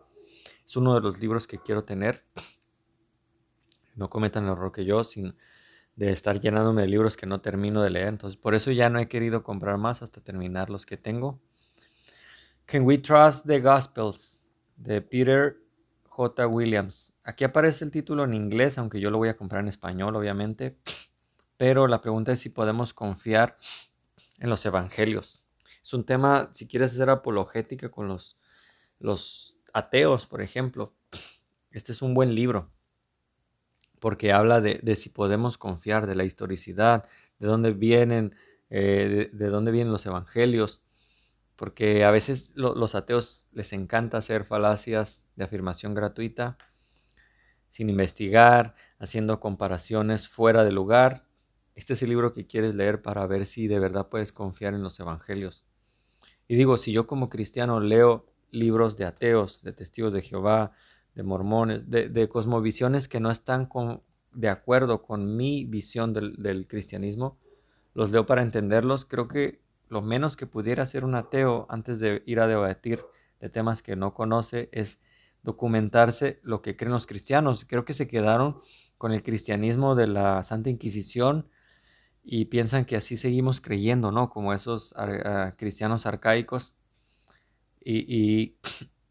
es 0.65 0.78
uno 0.78 0.93
de 0.96 1.02
los 1.02 1.19
libros 1.19 1.48
que 1.48 1.60
quiero 1.60 1.84
tener. 1.84 2.24
No 3.96 4.10
cometan 4.10 4.46
el 4.46 4.52
error 4.52 4.72
que 4.72 4.86
yo, 4.86 5.04
sin 5.04 5.36
de 5.96 6.12
estar 6.12 6.39
llenándome 6.39 6.82
de 6.84 6.88
libros 6.88 7.17
que 7.17 7.28
no 7.28 7.41
termino 7.41 7.82
de 7.84 7.91
leer. 7.91 8.10
Entonces, 8.10 8.38
por 8.38 8.56
eso 8.56 8.72
ya 8.72 8.89
no 8.89 9.00
he 9.00 9.08
querido 9.08 9.43
comprar 9.43 9.78
más 9.78 10.02
hasta 10.02 10.22
terminar 10.22 10.69
los 10.69 10.86
que 10.86 10.98
tengo. 10.98 11.39
Can 12.65 12.84
We 12.84 12.97
Trust 12.97 13.45
the 13.47 13.60
Gospels? 13.60 14.39
de 14.76 15.02
Peter 15.02 15.58
J. 16.08 16.47
Williams. 16.47 17.13
Aquí 17.23 17.43
aparece 17.43 17.86
el 17.86 17.91
título 17.91 18.23
en 18.23 18.34
inglés, 18.34 18.78
aunque 18.78 18.99
yo 18.99 19.10
lo 19.10 19.17
voy 19.17 19.30
a 19.30 19.36
comprar 19.36 19.62
en 19.62 19.69
español, 19.69 20.15
obviamente. 20.15 20.78
Pero 21.58 21.88
la 21.88 22.02
pregunta 22.02 22.32
es 22.32 22.39
si 22.39 22.49
podemos 22.49 22.93
confiar 22.93 23.58
en 24.39 24.49
los 24.49 24.65
evangelios. 24.65 25.41
Es 25.82 25.93
un 25.93 26.04
tema, 26.04 26.49
si 26.52 26.67
quieres 26.67 26.91
hacer 26.91 27.10
apologética 27.10 27.89
con 27.89 28.08
los, 28.08 28.38
los 28.99 29.58
ateos, 29.73 30.26
por 30.26 30.41
ejemplo, 30.41 30.93
este 31.71 31.91
es 31.91 32.02
un 32.02 32.13
buen 32.13 32.36
libro 32.36 32.73
porque 34.04 34.34
habla 34.34 34.60
de, 34.60 34.95
si 34.97 35.08
podemos 35.08 35.58
confiar, 35.58 36.08
de 36.08 36.15
la 36.15 36.26
historicidad, 36.26 37.08
de 37.39 37.47
dónde 37.47 37.71
vienen, 37.71 38.36
eh, 38.69 39.30
de, 39.32 39.47
dónde 39.47 39.71
vienen 39.71 39.93
los 39.93 40.06
evangelios, 40.06 40.83
porque 41.63 42.04
a 42.04 42.12
veces 42.12 42.52
los 42.58 42.93
ateos 42.93 43.47
les 43.54 43.71
encanta 43.71 44.17
hacer 44.17 44.43
falacias 44.43 45.23
de 45.38 45.45
afirmación 45.45 45.93
gratuita, 45.93 46.58
sin 47.69 47.89
investigar, 47.89 48.76
haciendo 48.99 49.39
comparaciones 49.39 50.28
fuera 50.28 50.65
de 50.65 50.73
lugar, 50.73 51.26
este 51.73 51.93
es 51.93 52.04
el 52.04 52.10
libro 52.10 52.34
que 52.34 52.47
quieres 52.47 52.76
leer 52.76 53.02
para 53.02 53.26
ver 53.28 53.45
si 53.45 53.69
de 53.69 53.80
verdad 53.80 54.10
puedes 54.10 54.34
confiar 54.34 54.73
en 54.73 54.84
los 54.84 54.99
evangelios. 54.99 55.65
Y 56.49 56.58
digo, 56.58 56.76
si 56.76 56.91
yo 56.91 57.08
como 57.08 57.30
cristiano 57.30 57.80
leo 57.80 58.26
libros 58.52 58.97
de 58.97 59.06
ateos, 59.06 59.62
de 59.62 59.71
testigos 59.71 60.12
de 60.12 60.21
Jehová, 60.21 60.73
de 61.15 61.23
mormones, 61.23 61.89
de, 61.89 62.28
cosmovisiones 62.28 63.08
que 63.08 63.21
no 63.21 63.32
están 63.32 63.69
de 64.34 64.49
acuerdo 64.49 65.02
con 65.02 65.38
mi 65.38 65.63
visión 65.63 66.12
del, 66.12 66.36
del 66.43 66.67
cristianismo, 66.67 67.38
los 67.93 68.12
leo 68.12 68.26
para 68.26 68.41
entenderlos. 68.41 69.06
Creo 69.06 69.30
que 69.30 69.63
lo 69.88 70.02
menos 70.02 70.38
que 70.38 70.48
pudiera 70.48 70.84
hacer 70.84 71.06
un 71.06 71.15
ateo 71.15 71.65
antes 71.69 72.00
de 72.00 72.24
ir 72.26 72.39
a 72.39 72.48
debatir 72.48 73.00
de 73.39 73.50
temas 73.50 73.84
que 73.84 73.96
no 73.96 74.13
conoce 74.13 74.69
es 74.72 75.00
documentarse 75.43 76.39
lo 76.43 76.62
que 76.62 76.76
creen 76.76 76.93
los 76.93 77.08
cristianos. 77.08 77.65
Creo 77.67 77.86
que 77.86 77.93
se 77.93 78.08
quedaron 78.08 78.62
con 78.98 79.12
el 79.12 79.22
cristianismo 79.22 79.96
de 79.96 80.08
la 80.08 80.41
Santa 80.43 80.69
Inquisición 80.69 81.50
y 82.24 82.46
piensan 82.46 82.86
que 82.86 82.96
así 82.96 83.17
seguimos 83.17 83.60
creyendo, 83.60 84.12
¿no? 84.12 84.30
Como 84.30 84.54
esos 84.54 84.93
ah, 84.98 85.56
cristianos 85.58 86.06
arcaicos 86.06 86.76
y, 87.84 88.58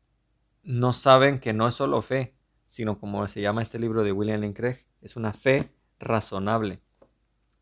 no 0.62 0.92
saben 0.92 1.38
que 1.38 1.52
no 1.52 1.68
es 1.68 1.74
solo 1.74 2.00
fe, 2.02 2.34
sino 2.66 2.98
como 2.98 3.26
se 3.28 3.42
llama 3.42 3.62
este 3.62 3.78
libro 3.78 4.02
de 4.02 4.12
William 4.12 4.40
Lane 4.40 4.78
es 5.02 5.16
una 5.16 5.32
fe 5.32 5.74
razonable. 5.98 6.80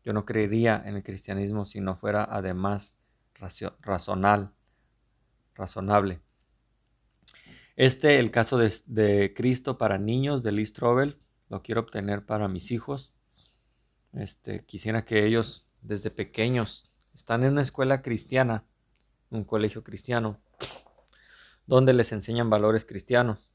Yo 0.03 0.13
no 0.13 0.25
creería 0.25 0.81
en 0.85 0.95
el 0.95 1.03
cristianismo 1.03 1.65
si 1.65 1.81
no 1.81 1.95
fuera 1.95 2.23
además 2.23 2.97
razonal, 3.81 4.53
razonable. 5.55 6.21
Este, 7.75 8.19
el 8.19 8.31
caso 8.31 8.57
de, 8.57 9.33
Cristo 9.35 9.77
para 9.77 9.97
niños 9.97 10.43
de 10.43 10.51
Liz 10.51 10.73
Trobel, 10.73 11.19
lo 11.49 11.61
quiero 11.61 11.81
obtener 11.81 12.25
para 12.25 12.47
mis 12.47 12.71
hijos 12.71 13.13
este, 14.13 14.65
quisiera 14.65 15.05
que 15.05 15.25
ellos 15.25 15.67
desde 15.81 16.11
pequeños 16.11 16.89
están 17.13 17.43
en 17.43 17.53
una 17.53 17.61
escuela 17.61 18.01
cristiana, 18.01 18.65
un 19.29 19.43
colegio 19.43 19.83
cristiano, 19.83 20.41
donde 21.65 21.93
les 21.93 22.11
enseñan 22.11 22.49
valores 22.49 22.85
cristianos. 22.85 23.53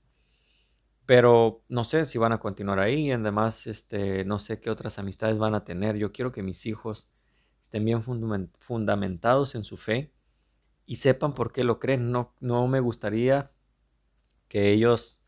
Pero 1.05 1.63
no 1.69 1.85
sé 1.85 2.05
si 2.05 2.19
van 2.19 2.33
a 2.33 2.41
continuar 2.41 2.81
ahí, 2.81 3.13
además 3.13 3.67
este, 3.67 4.25
no 4.25 4.39
sé 4.39 4.61
qué 4.61 4.71
otras 4.71 4.99
amistades 4.99 5.39
van 5.39 5.55
a 5.55 5.65
tener. 5.65 5.97
Yo 5.97 6.13
quiero 6.13 6.33
que 6.33 6.43
mis 6.43 6.67
hijos 6.67 7.09
estén 7.67 7.85
bien 7.85 8.01
fundamentados 8.03 9.57
en 9.57 9.65
su 9.65 9.77
fe 9.77 10.13
y 10.85 10.97
sepan 10.97 11.33
por 11.33 11.53
qué 11.53 11.65
lo 11.65 11.81
creen. 11.81 12.13
No, 12.13 12.33
no 12.39 12.69
me 12.69 12.79
gustaría 12.79 13.51
que 14.47 14.71
ellos 14.71 15.21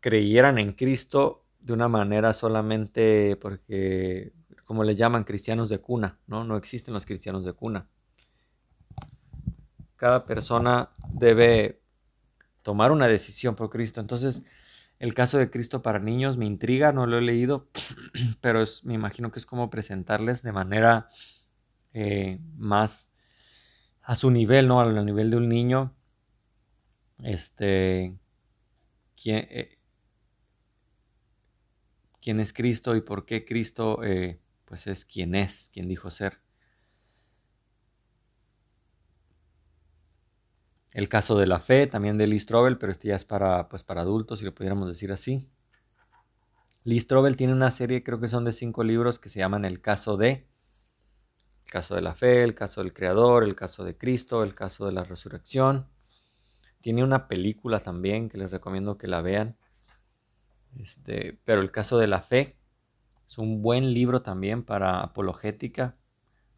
creyeran 0.00 0.58
en 0.58 0.72
Cristo 0.72 1.46
de 1.60 1.74
una 1.74 1.86
manera 1.86 2.34
solamente 2.34 3.36
porque, 3.36 4.32
como 4.64 4.82
le 4.82 4.96
llaman, 4.96 5.22
cristianos 5.22 5.68
de 5.68 5.78
cuna, 5.78 6.18
¿no? 6.26 6.42
No 6.42 6.56
existen 6.56 6.92
los 6.92 7.06
cristianos 7.06 7.44
de 7.44 7.52
cuna. 7.52 7.88
Cada 9.94 10.26
persona 10.26 10.90
debe 11.12 11.80
tomar 12.62 12.90
una 12.90 13.06
decisión 13.06 13.54
por 13.54 13.70
Cristo. 13.70 14.00
Entonces, 14.00 14.42
el 15.04 15.12
caso 15.12 15.36
de 15.36 15.50
Cristo 15.50 15.82
para 15.82 15.98
niños 15.98 16.38
me 16.38 16.46
intriga, 16.46 16.90
no 16.90 17.04
lo 17.06 17.18
he 17.18 17.20
leído, 17.20 17.68
pero 18.40 18.64
me 18.84 18.94
imagino 18.94 19.30
que 19.30 19.38
es 19.38 19.44
como 19.44 19.68
presentarles 19.68 20.42
de 20.42 20.52
manera 20.52 21.10
eh, 21.92 22.38
más 22.56 23.10
a 24.00 24.16
su 24.16 24.30
nivel, 24.30 24.66
¿no? 24.66 24.80
Al 24.80 25.04
nivel 25.04 25.28
de 25.28 25.36
un 25.36 25.46
niño. 25.46 25.94
Este, 27.22 28.16
quién, 29.14 29.46
eh, 29.50 29.76
es 32.22 32.52
Cristo 32.54 32.96
y 32.96 33.02
por 33.02 33.26
qué 33.26 33.44
Cristo, 33.44 34.02
eh, 34.02 34.40
pues 34.64 34.86
es 34.86 35.04
quien 35.04 35.34
es, 35.34 35.68
quien 35.70 35.86
dijo 35.86 36.10
ser. 36.10 36.43
El 40.94 41.08
caso 41.08 41.36
de 41.36 41.48
la 41.48 41.58
fe, 41.58 41.88
también 41.88 42.16
de 42.16 42.28
Lee 42.28 42.38
Strobel, 42.38 42.78
pero 42.78 42.92
este 42.92 43.08
ya 43.08 43.16
es 43.16 43.24
para, 43.24 43.68
pues 43.68 43.82
para 43.82 44.02
adultos, 44.02 44.38
si 44.38 44.44
lo 44.44 44.54
pudiéramos 44.54 44.88
decir 44.88 45.10
así. 45.10 45.50
Lee 46.84 47.00
Strobel 47.00 47.36
tiene 47.36 47.52
una 47.52 47.72
serie, 47.72 48.04
creo 48.04 48.20
que 48.20 48.28
son 48.28 48.44
de 48.44 48.52
cinco 48.52 48.84
libros, 48.84 49.18
que 49.18 49.28
se 49.28 49.40
llaman 49.40 49.64
El 49.64 49.80
caso 49.80 50.16
de, 50.16 50.46
el 51.64 51.70
caso 51.72 51.96
de 51.96 52.00
la 52.02 52.14
fe, 52.14 52.44
el 52.44 52.54
caso 52.54 52.80
del 52.80 52.92
Creador, 52.92 53.42
el 53.42 53.56
caso 53.56 53.84
de 53.84 53.96
Cristo, 53.96 54.44
el 54.44 54.54
caso 54.54 54.86
de 54.86 54.92
la 54.92 55.02
resurrección. 55.02 55.88
Tiene 56.80 57.02
una 57.02 57.26
película 57.26 57.80
también 57.80 58.28
que 58.28 58.38
les 58.38 58.52
recomiendo 58.52 58.96
que 58.96 59.08
la 59.08 59.20
vean. 59.20 59.56
Este, 60.78 61.40
pero 61.44 61.60
el 61.60 61.72
caso 61.72 61.98
de 61.98 62.06
la 62.06 62.20
fe 62.20 62.56
es 63.26 63.38
un 63.38 63.62
buen 63.62 63.92
libro 63.92 64.22
también 64.22 64.62
para 64.62 65.00
apologética, 65.00 65.96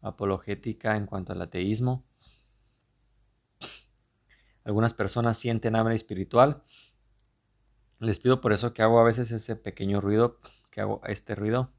apologética 0.01 0.95
en 0.95 1.07
cuanto 1.07 1.33
al 1.33 1.41
ateísmo. 1.41 2.06
Algunas 4.67 4.93
personas 4.93 5.37
sienten 5.37 5.77
hambre 5.77 5.95
espiritual. 5.95 6.61
Les 8.01 8.19
pido 8.19 8.41
por 8.41 8.51
eso 8.51 8.73
que 8.73 8.81
hago 8.81 8.99
a 8.99 9.03
veces 9.05 9.31
ese 9.31 9.55
pequeño 9.55 10.01
ruido, 10.01 10.41
que 10.71 10.81
hago 10.81 10.99
este 11.05 11.35
ruido. 11.35 11.69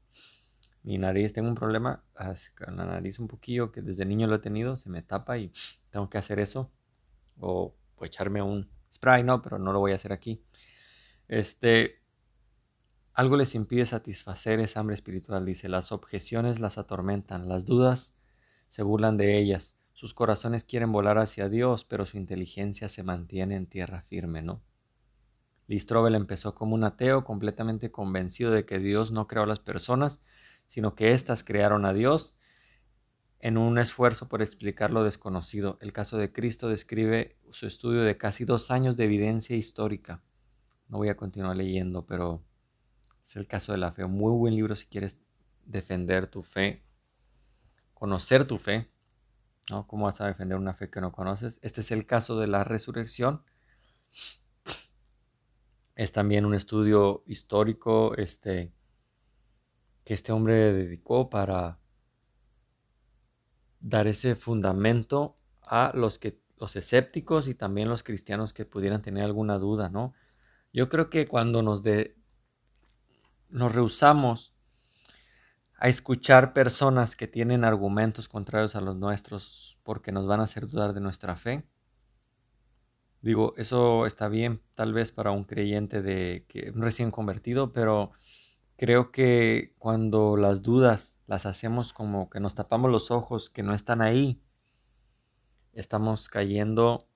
Mi 0.81 0.97
nariz, 0.97 1.31
tengo 1.31 1.49
un 1.49 1.53
problema 1.53 2.03
con 2.57 2.77
la 2.77 2.85
nariz 2.85 3.19
un 3.19 3.27
poquillo 3.27 3.71
que 3.71 3.83
desde 3.83 4.05
niño 4.05 4.25
lo 4.25 4.33
he 4.33 4.39
tenido, 4.39 4.75
se 4.75 4.89
me 4.89 5.03
tapa 5.03 5.37
y 5.37 5.51
tengo 5.91 6.09
que 6.09 6.17
hacer 6.17 6.39
eso. 6.39 6.71
O, 7.39 7.75
echarme 8.01 8.41
un 8.41 8.67
spray, 8.91 9.21
no, 9.21 9.43
pero 9.43 9.59
no 9.59 9.71
lo 9.71 9.79
voy 9.79 9.91
a 9.91 9.95
hacer 9.95 10.11
aquí. 10.11 10.43
Este, 11.27 12.01
algo 13.13 13.37
les 13.37 13.53
impide 13.53 13.85
satisfacer 13.85 14.59
esa 14.61 14.79
hambre 14.79 14.95
espiritual, 14.95 15.45
dice. 15.45 15.69
Las 15.69 15.91
objeciones 15.91 16.59
las 16.59 16.79
atormentan, 16.79 17.49
las 17.49 17.65
dudas 17.65 18.15
se 18.67 18.81
burlan 18.81 19.15
de 19.15 19.37
ellas. 19.37 19.78
Sus 19.99 20.13
corazones 20.13 20.63
quieren 20.63 20.93
volar 20.93 21.17
hacia 21.17 21.49
Dios, 21.49 21.83
pero 21.83 22.05
su 22.05 22.15
inteligencia 22.15 22.87
se 22.87 23.03
mantiene 23.03 23.57
en 23.57 23.65
tierra 23.65 24.01
firme, 24.01 24.41
¿no? 24.41 24.63
Listrobel 25.67 26.15
empezó 26.15 26.55
como 26.55 26.73
un 26.73 26.85
ateo, 26.85 27.25
completamente 27.25 27.91
convencido 27.91 28.51
de 28.51 28.63
que 28.63 28.79
Dios 28.79 29.11
no 29.11 29.27
creó 29.27 29.43
a 29.43 29.45
las 29.45 29.59
personas, 29.59 30.21
sino 30.67 30.95
que 30.95 31.11
éstas 31.11 31.43
crearon 31.43 31.83
a 31.83 31.91
Dios 31.91 32.37
en 33.41 33.57
un 33.57 33.77
esfuerzo 33.77 34.29
por 34.29 34.41
explicar 34.41 34.89
lo 34.91 35.03
desconocido. 35.03 35.77
El 35.81 35.91
caso 35.91 36.17
de 36.17 36.31
Cristo 36.31 36.69
describe 36.69 37.37
su 37.49 37.67
estudio 37.67 37.99
de 38.03 38.15
casi 38.15 38.45
dos 38.45 38.71
años 38.71 38.95
de 38.95 39.03
evidencia 39.03 39.57
histórica. 39.57 40.23
No 40.87 40.99
voy 40.99 41.09
a 41.09 41.17
continuar 41.17 41.57
leyendo, 41.57 42.05
pero 42.05 42.41
es 43.21 43.35
el 43.35 43.47
caso 43.47 43.73
de 43.73 43.79
la 43.79 43.91
fe. 43.91 44.05
Un 44.05 44.13
muy 44.13 44.31
buen 44.31 44.55
libro 44.55 44.77
si 44.77 44.85
quieres 44.85 45.17
defender 45.65 46.27
tu 46.27 46.41
fe, 46.41 46.85
conocer 47.93 48.45
tu 48.45 48.57
fe. 48.57 48.89
¿No? 49.71 49.87
¿Cómo 49.87 50.05
vas 50.05 50.21
a 50.21 50.27
defender 50.27 50.57
una 50.57 50.73
fe 50.73 50.89
que 50.89 51.01
no 51.01 51.11
conoces? 51.11 51.59
Este 51.63 51.81
es 51.81 51.91
el 51.91 52.05
caso 52.05 52.39
de 52.39 52.47
la 52.47 52.63
resurrección. 52.63 53.43
Es 55.95 56.11
también 56.11 56.45
un 56.45 56.53
estudio 56.53 57.23
histórico 57.25 58.15
este, 58.15 58.73
que 60.03 60.13
este 60.13 60.31
hombre 60.31 60.73
dedicó 60.73 61.29
para 61.29 61.79
dar 63.79 64.07
ese 64.07 64.35
fundamento 64.35 65.37
a 65.67 65.91
los, 65.93 66.19
que, 66.19 66.41
los 66.57 66.75
escépticos 66.75 67.47
y 67.47 67.55
también 67.55 67.89
los 67.89 68.03
cristianos 68.03 68.53
que 68.53 68.65
pudieran 68.65 69.01
tener 69.01 69.23
alguna 69.23 69.57
duda, 69.57 69.89
¿no? 69.89 70.13
Yo 70.71 70.89
creo 70.89 71.09
que 71.09 71.27
cuando 71.27 71.63
nos 71.63 71.83
de, 71.83 72.15
nos 73.49 73.73
rehusamos 73.73 74.55
a 75.81 75.87
escuchar 75.87 76.51
personas 76.51 77.15
que 77.15 77.27
tienen 77.27 77.63
argumentos 77.63 78.27
contrarios 78.27 78.75
a 78.75 78.81
los 78.81 78.97
nuestros 78.97 79.79
porque 79.83 80.11
nos 80.11 80.27
van 80.27 80.41
a 80.41 80.43
hacer 80.43 80.67
dudar 80.67 80.93
de 80.93 80.99
nuestra 80.99 81.37
fe. 81.37 81.65
Digo, 83.21 83.53
eso 83.55 84.05
está 84.05 84.27
bien 84.27 84.61
tal 84.75 84.91
vez 84.91 85.13
para 85.13 85.31
un 85.31 85.45
creyente 85.45 86.01
de 86.01 86.45
que 86.49 86.71
recién 86.75 87.11
convertido, 87.11 87.71
pero 87.71 88.11
creo 88.75 89.11
que 89.11 89.73
cuando 89.79 90.35
las 90.35 90.61
dudas 90.61 91.19
las 91.27 91.45
hacemos 91.45 91.93
como 91.93 92.29
que 92.29 92.41
nos 92.41 92.55
tapamos 92.55 92.91
los 92.91 93.09
ojos, 93.09 93.49
que 93.49 93.63
no 93.63 93.73
están 93.73 94.01
ahí, 94.01 94.41
estamos 95.71 96.27
cayendo 96.27 97.07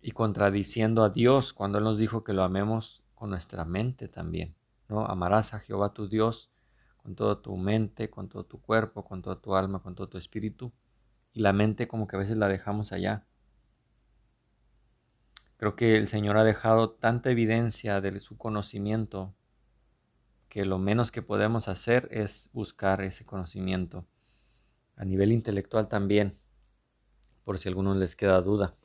y 0.00 0.12
contradiciendo 0.12 1.02
a 1.02 1.10
Dios 1.10 1.52
cuando 1.52 1.78
Él 1.78 1.84
nos 1.84 1.98
dijo 1.98 2.22
que 2.22 2.32
lo 2.32 2.44
amemos 2.44 3.02
con 3.14 3.30
nuestra 3.30 3.64
mente 3.64 4.06
también, 4.06 4.56
Amarás 4.88 5.54
a 5.54 5.60
Jehová 5.60 5.94
tu 5.94 6.08
Dios 6.08 6.50
con 6.96 7.14
toda 7.14 7.42
tu 7.42 7.56
mente, 7.56 8.08
con 8.08 8.28
todo 8.28 8.44
tu 8.44 8.60
cuerpo, 8.60 9.04
con 9.04 9.22
toda 9.22 9.40
tu 9.40 9.54
alma, 9.54 9.82
con 9.82 9.94
todo 9.94 10.08
tu 10.08 10.18
espíritu. 10.18 10.72
Y 11.32 11.40
la 11.40 11.52
mente 11.52 11.86
como 11.88 12.06
que 12.06 12.16
a 12.16 12.18
veces 12.18 12.36
la 12.36 12.48
dejamos 12.48 12.92
allá. 12.92 13.26
Creo 15.56 15.76
que 15.76 15.96
el 15.96 16.08
Señor 16.08 16.36
ha 16.36 16.44
dejado 16.44 16.90
tanta 16.90 17.30
evidencia 17.30 18.00
de 18.00 18.18
su 18.20 18.36
conocimiento 18.36 19.34
que 20.48 20.64
lo 20.64 20.78
menos 20.78 21.10
que 21.10 21.20
podemos 21.20 21.68
hacer 21.68 22.08
es 22.10 22.48
buscar 22.52 23.02
ese 23.02 23.24
conocimiento. 23.24 24.06
A 24.96 25.04
nivel 25.04 25.32
intelectual 25.32 25.88
también, 25.88 26.32
por 27.42 27.58
si 27.58 27.68
a 27.68 27.70
algunos 27.70 27.96
les 27.96 28.14
queda 28.14 28.40
duda. 28.40 28.76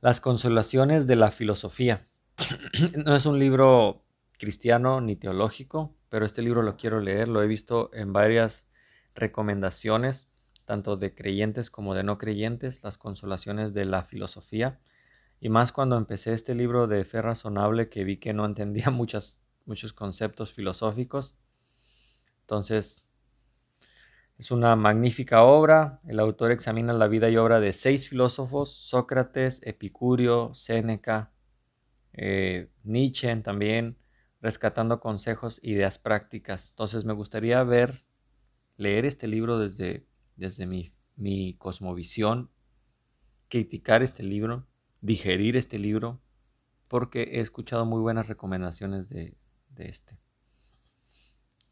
Las 0.00 0.20
consolaciones 0.20 1.06
de 1.06 1.16
la 1.16 1.30
filosofía. 1.30 2.06
no 3.04 3.16
es 3.16 3.26
un 3.26 3.38
libro 3.38 4.03
cristiano 4.38 5.00
ni 5.00 5.16
teológico, 5.16 5.96
pero 6.08 6.26
este 6.26 6.42
libro 6.42 6.62
lo 6.62 6.76
quiero 6.76 7.00
leer, 7.00 7.28
lo 7.28 7.42
he 7.42 7.46
visto 7.46 7.90
en 7.92 8.12
varias 8.12 8.68
recomendaciones, 9.14 10.30
tanto 10.64 10.96
de 10.96 11.14
creyentes 11.14 11.70
como 11.70 11.94
de 11.94 12.04
no 12.04 12.18
creyentes, 12.18 12.82
las 12.82 12.98
consolaciones 12.98 13.74
de 13.74 13.84
la 13.84 14.02
filosofía. 14.02 14.80
Y 15.40 15.48
más 15.48 15.72
cuando 15.72 15.96
empecé 15.96 16.32
este 16.32 16.54
libro 16.54 16.86
de 16.86 17.04
fe 17.04 17.20
razonable 17.20 17.88
que 17.88 18.04
vi 18.04 18.16
que 18.16 18.32
no 18.32 18.46
entendía 18.46 18.90
muchos 18.90 19.40
conceptos 19.94 20.52
filosóficos. 20.52 21.36
Entonces, 22.40 23.08
es 24.38 24.50
una 24.50 24.74
magnífica 24.74 25.44
obra. 25.44 26.00
El 26.06 26.18
autor 26.18 26.50
examina 26.50 26.92
la 26.92 27.08
vida 27.08 27.30
y 27.30 27.36
obra 27.36 27.60
de 27.60 27.72
seis 27.72 28.08
filósofos, 28.08 28.74
Sócrates, 28.74 29.60
Epicurio, 29.64 30.52
Séneca, 30.54 31.32
eh, 32.12 32.70
Nietzsche 32.82 33.34
también, 33.36 33.96
rescatando 34.44 35.00
consejos, 35.00 35.58
ideas 35.62 35.98
prácticas. 35.98 36.68
Entonces 36.68 37.06
me 37.06 37.14
gustaría 37.14 37.64
ver, 37.64 38.04
leer 38.76 39.06
este 39.06 39.26
libro 39.26 39.58
desde, 39.58 40.06
desde 40.36 40.66
mi, 40.66 40.92
mi 41.16 41.54
cosmovisión, 41.56 42.50
criticar 43.48 44.02
este 44.02 44.22
libro, 44.22 44.66
digerir 45.00 45.56
este 45.56 45.78
libro, 45.78 46.20
porque 46.88 47.22
he 47.22 47.40
escuchado 47.40 47.86
muy 47.86 48.02
buenas 48.02 48.28
recomendaciones 48.28 49.08
de, 49.08 49.34
de 49.70 49.88
este. 49.88 50.20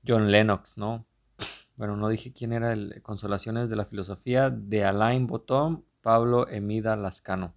John 0.06 0.30
Lennox, 0.30 0.78
¿no? 0.78 1.06
Bueno, 1.76 1.96
no 1.96 2.08
dije 2.08 2.32
quién 2.32 2.54
era 2.54 2.72
el 2.72 3.02
Consolaciones 3.02 3.68
de 3.68 3.76
la 3.76 3.84
Filosofía 3.84 4.48
de 4.48 4.84
Alain 4.84 5.26
Bottom, 5.26 5.84
Pablo 6.00 6.48
Emida 6.48 6.96
Lascano. 6.96 7.54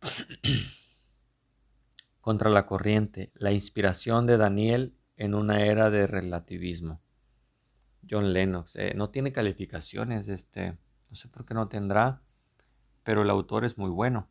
Contra 2.24 2.48
la 2.48 2.64
corriente, 2.64 3.30
la 3.34 3.52
inspiración 3.52 4.24
de 4.26 4.38
Daniel 4.38 4.96
en 5.14 5.34
una 5.34 5.66
era 5.66 5.90
de 5.90 6.06
relativismo. 6.06 7.02
John 8.08 8.32
Lennox, 8.32 8.76
eh, 8.76 8.94
no 8.96 9.10
tiene 9.10 9.30
calificaciones, 9.30 10.28
este, 10.28 10.78
no 11.10 11.16
sé 11.16 11.28
por 11.28 11.44
qué 11.44 11.52
no 11.52 11.66
tendrá, 11.66 12.22
pero 13.02 13.20
el 13.20 13.28
autor 13.28 13.66
es 13.66 13.76
muy 13.76 13.90
bueno. 13.90 14.30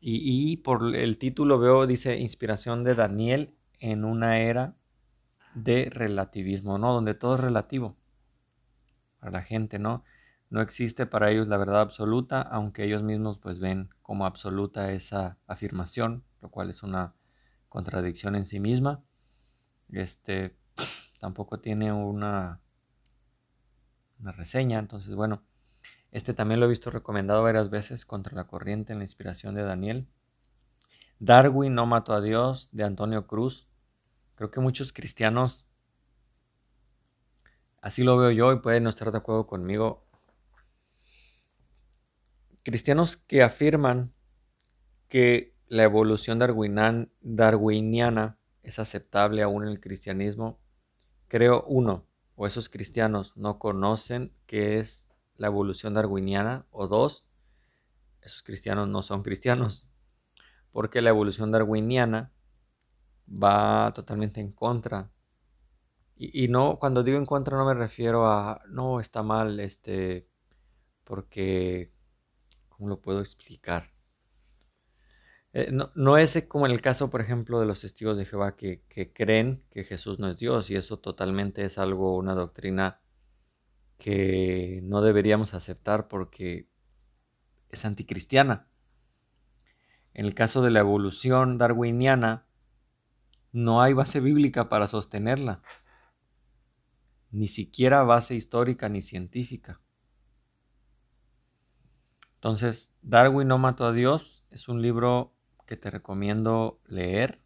Y, 0.00 0.22
y 0.24 0.56
por 0.56 0.96
el 0.96 1.18
título 1.18 1.60
veo, 1.60 1.86
dice, 1.86 2.18
inspiración 2.18 2.82
de 2.82 2.96
Daniel 2.96 3.54
en 3.78 4.04
una 4.04 4.40
era 4.40 4.76
de 5.54 5.88
relativismo, 5.88 6.78
¿no? 6.78 6.92
Donde 6.92 7.14
todo 7.14 7.36
es 7.36 7.42
relativo 7.42 7.96
para 9.20 9.30
la 9.30 9.42
gente, 9.42 9.78
¿no? 9.78 10.02
No 10.48 10.60
existe 10.62 11.06
para 11.06 11.30
ellos 11.30 11.46
la 11.46 11.58
verdad 11.58 11.80
absoluta, 11.80 12.42
aunque 12.42 12.82
ellos 12.82 13.04
mismos 13.04 13.38
pues 13.38 13.60
ven 13.60 13.90
como 14.02 14.26
absoluta 14.26 14.90
esa 14.90 15.38
afirmación, 15.46 16.24
lo 16.40 16.50
cual 16.50 16.70
es 16.70 16.82
una 16.82 17.14
contradicción 17.68 18.34
en 18.34 18.44
sí 18.44 18.60
misma. 18.60 19.02
Este 19.90 20.56
tampoco 21.20 21.60
tiene 21.60 21.92
una, 21.92 22.60
una 24.18 24.32
reseña, 24.32 24.78
entonces 24.78 25.14
bueno, 25.14 25.42
este 26.10 26.34
también 26.34 26.60
lo 26.60 26.66
he 26.66 26.70
visto 26.70 26.90
recomendado 26.90 27.42
varias 27.42 27.70
veces 27.70 28.04
contra 28.04 28.36
la 28.36 28.46
corriente 28.46 28.92
en 28.92 28.98
la 28.98 29.04
inspiración 29.04 29.54
de 29.54 29.62
Daniel. 29.62 30.08
Darwin 31.18 31.74
no 31.74 31.86
mató 31.86 32.14
a 32.14 32.20
Dios 32.20 32.70
de 32.72 32.84
Antonio 32.84 33.26
Cruz. 33.26 33.68
Creo 34.34 34.50
que 34.50 34.60
muchos 34.60 34.92
cristianos 34.92 35.70
Así 37.80 38.02
lo 38.02 38.16
veo 38.18 38.30
yo 38.30 38.52
y 38.52 38.60
pueden 38.60 38.84
no 38.84 38.90
estar 38.90 39.10
de 39.10 39.18
acuerdo 39.18 39.46
conmigo. 39.46 40.06
Cristianos 42.62 43.16
que 43.16 43.42
afirman 43.42 44.12
que 45.08 45.56
la 45.70 45.84
evolución 45.84 46.38
darwiniana 47.20 48.38
es 48.64 48.78
aceptable 48.80 49.42
aún 49.42 49.62
en 49.62 49.68
el 49.70 49.80
cristianismo, 49.80 50.60
creo 51.28 51.62
uno, 51.62 52.08
o 52.34 52.48
esos 52.48 52.68
cristianos 52.68 53.36
no 53.36 53.60
conocen 53.60 54.34
qué 54.46 54.80
es 54.80 55.06
la 55.36 55.46
evolución 55.46 55.94
darwiniana, 55.94 56.66
o 56.72 56.88
dos, 56.88 57.30
esos 58.20 58.42
cristianos 58.42 58.88
no 58.88 59.04
son 59.04 59.22
cristianos, 59.22 59.86
porque 60.72 61.02
la 61.02 61.10
evolución 61.10 61.52
darwiniana 61.52 62.32
va 63.28 63.92
totalmente 63.94 64.40
en 64.40 64.50
contra. 64.50 65.12
Y, 66.16 66.48
no, 66.48 66.80
cuando 66.80 67.04
digo 67.04 67.16
en 67.16 67.26
contra 67.26 67.56
no 67.56 67.64
me 67.64 67.74
refiero 67.74 68.26
a, 68.26 68.60
no, 68.68 68.98
está 68.98 69.22
mal, 69.22 69.60
este, 69.60 70.28
porque, 71.04 71.94
¿cómo 72.68 72.88
lo 72.88 73.00
puedo 73.00 73.20
explicar? 73.20 73.99
Eh, 75.52 75.72
no, 75.72 76.16
es 76.16 76.44
como 76.48 76.66
en 76.66 76.72
el 76.72 76.80
caso, 76.80 77.10
por 77.10 77.20
ejemplo, 77.20 77.58
de 77.58 77.66
los 77.66 77.80
testigos 77.80 78.16
de 78.16 78.24
Jehová 78.24 78.54
que, 78.56 78.84
que, 78.88 79.12
creen 79.12 79.64
que 79.70 79.82
Jesús 79.82 80.20
no 80.20 80.28
es 80.28 80.38
Dios 80.38 80.70
y 80.70 80.76
eso 80.76 80.98
totalmente 81.00 81.64
es 81.64 81.78
algo, 81.78 82.16
una 82.16 82.34
doctrina 82.34 83.00
que 83.98 84.80
no 84.84 85.02
deberíamos 85.02 85.54
aceptar 85.54 86.06
porque 86.08 86.68
es 87.68 87.84
anticristiana. 87.84 88.68
En 90.14 90.24
el 90.24 90.34
caso 90.34 90.62
de 90.62 90.70
la 90.70 90.80
evolución 90.80 91.58
darwiniana, 91.58 92.46
no 93.52 93.82
hay 93.82 93.92
base 93.92 94.20
bíblica 94.20 94.68
para 94.68 94.86
sostenerla, 94.86 95.62
ni 97.30 97.48
siquiera 97.48 98.04
base 98.04 98.36
histórica 98.36 98.88
ni 98.88 99.02
científica. 99.02 99.80
Entonces, 102.36 102.94
Darwin 103.02 103.48
no 103.48 103.58
mató 103.58 103.84
a 103.84 103.92
Dios 103.92 104.46
es 104.50 104.68
un 104.68 104.80
libro 104.80 105.34
que 105.70 105.76
te 105.76 105.88
recomiendo 105.88 106.80
leer, 106.88 107.38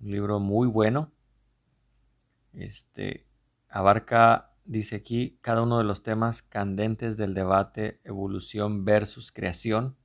un 0.00 0.12
libro 0.12 0.40
muy 0.40 0.66
bueno. 0.66 1.12
Este 2.54 3.26
abarca, 3.68 4.54
dice 4.64 4.96
aquí, 4.96 5.38
cada 5.42 5.60
uno 5.60 5.76
de 5.76 5.84
los 5.84 6.02
temas 6.02 6.40
candentes 6.40 7.18
del 7.18 7.34
debate 7.34 8.00
evolución 8.02 8.86
versus 8.86 9.30
creación, 9.30 9.98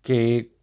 que, 0.00 0.56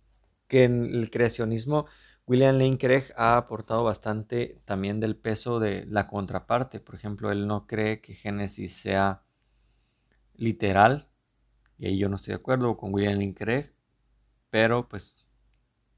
que 0.47 0.63
en 0.63 0.85
el 0.85 1.11
creacionismo 1.11 1.85
William 2.25 2.57
Lane 2.57 2.79
Craig 2.79 3.13
ha 3.15 3.37
aportado 3.37 3.83
bastante 3.83 4.59
también 4.65 4.99
del 4.99 5.15
peso 5.15 5.59
de 5.59 5.85
la 5.85 6.07
contraparte. 6.07 6.79
Por 6.79 6.95
ejemplo, 6.95 7.31
él 7.31 7.45
no 7.45 7.67
cree 7.67 8.01
que 8.01 8.15
Génesis 8.15 8.75
sea 8.75 9.23
literal, 10.33 11.11
y 11.77 11.85
ahí 11.85 11.99
yo 11.99 12.09
no 12.09 12.15
estoy 12.15 12.31
de 12.31 12.39
acuerdo 12.39 12.75
con 12.75 12.91
William 12.91 13.19
Lane 13.19 13.35
Craig, 13.35 13.71
pero 14.49 14.89
pues 14.89 15.22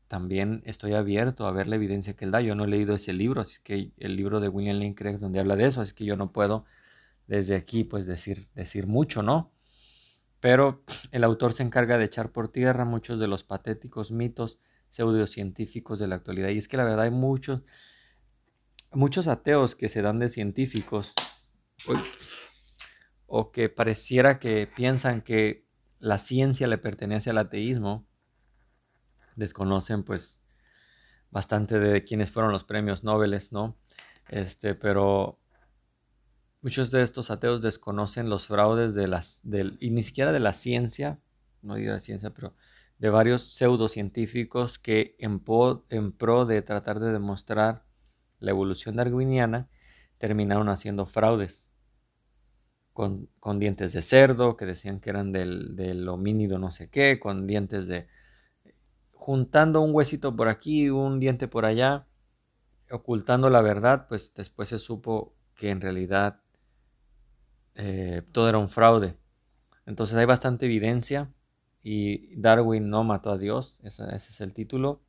también 0.07 0.61
estoy 0.65 0.93
abierto 0.93 1.47
a 1.47 1.51
ver 1.51 1.67
la 1.67 1.75
evidencia 1.75 2.15
que 2.15 2.25
él 2.25 2.31
da. 2.31 2.41
Yo 2.41 2.55
no 2.55 2.65
he 2.65 2.67
leído 2.67 2.95
ese 2.95 3.13
libro, 3.13 3.41
así 3.41 3.57
que 3.63 3.91
el 3.97 4.15
libro 4.15 4.39
de 4.39 4.49
William 4.49 4.77
Lane 4.77 4.95
Craig 4.95 5.17
donde 5.17 5.39
habla 5.39 5.55
de 5.55 5.67
eso, 5.67 5.81
así 5.81 5.93
que 5.93 6.05
yo 6.05 6.15
no 6.15 6.31
puedo 6.31 6.65
desde 7.27 7.55
aquí 7.55 7.83
pues 7.83 8.05
decir, 8.05 8.47
decir 8.53 8.87
mucho, 8.87 9.23
¿no? 9.23 9.51
Pero 10.39 10.83
el 11.11 11.23
autor 11.23 11.53
se 11.53 11.63
encarga 11.63 11.97
de 11.97 12.05
echar 12.05 12.31
por 12.31 12.49
tierra 12.49 12.85
muchos 12.85 13.19
de 13.19 13.27
los 13.27 13.43
patéticos 13.43 14.11
mitos 14.11 14.59
pseudocientíficos 14.89 15.99
de 15.99 16.07
la 16.07 16.15
actualidad. 16.15 16.49
Y 16.49 16.57
es 16.57 16.67
que 16.67 16.77
la 16.77 16.83
verdad 16.83 17.01
hay 17.01 17.11
muchos, 17.11 17.61
muchos 18.91 19.27
ateos 19.27 19.75
que 19.75 19.89
se 19.89 20.01
dan 20.01 20.19
de 20.19 20.29
científicos 20.29 21.13
o 23.27 23.51
que 23.51 23.69
pareciera 23.69 24.39
que 24.39 24.67
piensan 24.73 25.21
que 25.21 25.65
la 25.99 26.19
ciencia 26.19 26.67
le 26.67 26.77
pertenece 26.77 27.31
al 27.31 27.39
ateísmo. 27.39 28.07
Desconocen 29.35 30.03
pues 30.03 30.41
bastante 31.31 31.79
de 31.79 32.03
quiénes 32.03 32.31
fueron 32.31 32.51
los 32.51 32.63
premios 32.63 33.03
Nobel, 33.03 33.39
¿no? 33.51 33.77
Este, 34.29 34.75
pero 34.75 35.39
muchos 36.61 36.91
de 36.91 37.03
estos 37.03 37.29
ateos 37.29 37.61
desconocen 37.61 38.29
los 38.29 38.47
fraudes 38.47 38.95
de 38.95 39.07
las, 39.07 39.41
del, 39.43 39.77
y 39.79 39.91
ni 39.91 40.01
siquiera 40.01 40.31
de 40.31 40.39
la 40.39 40.53
ciencia, 40.53 41.19
no 41.61 41.75
digo 41.75 41.91
la 41.91 41.99
ciencia, 41.99 42.33
pero 42.33 42.55
de 42.97 43.09
varios 43.09 43.43
pseudocientíficos 43.43 44.79
que 44.79 45.15
en, 45.19 45.39
pro 45.41 46.45
de 46.45 46.61
tratar 46.61 46.99
de 46.99 47.11
demostrar 47.11 47.85
la 48.39 48.51
evolución 48.51 48.95
darwiniana 48.95 49.69
terminaron 50.17 50.69
haciendo 50.69 51.05
fraudes 51.05 51.67
con, 52.93 53.29
dientes 53.59 53.91
de 53.91 54.01
cerdo 54.01 54.55
que 54.55 54.65
decían 54.65 55.01
que 55.01 55.09
eran 55.09 55.33
del, 55.33 55.75
del, 55.75 56.07
homínido 56.07 56.57
no 56.57 56.71
sé 56.71 56.89
qué, 56.89 57.19
con 57.19 57.45
dientes 57.45 57.87
de... 57.87 58.07
juntando 59.25 59.81
un 59.81 59.89
huesito 59.91 60.35
por 60.35 60.49
aquí, 60.49 60.91
un 60.91 61.19
diente 61.19 61.47
por 61.47 61.65
allá, 61.65 62.05
ocultando 62.91 63.49
la 63.49 63.61
verdad, 63.61 64.05
pues 64.07 64.31
después 64.35 64.69
se 64.69 64.77
supo 64.77 65.35
que 65.55 65.71
en 65.71 65.81
realidad 65.81 66.43
eh, 67.73 68.21
todo 68.31 68.49
era 68.49 68.59
un 68.59 68.69
fraude. 68.69 69.17
Entonces 69.87 70.15
hay 70.15 70.25
bastante 70.25 70.67
evidencia 70.67 71.33
y 71.81 72.39
Darwin 72.39 72.91
no 72.91 73.03
mató 73.03 73.31
a 73.31 73.39
Dios, 73.39 73.81
ese, 73.83 74.03
es 74.15 74.41
el 74.41 74.53
título. 74.53 75.01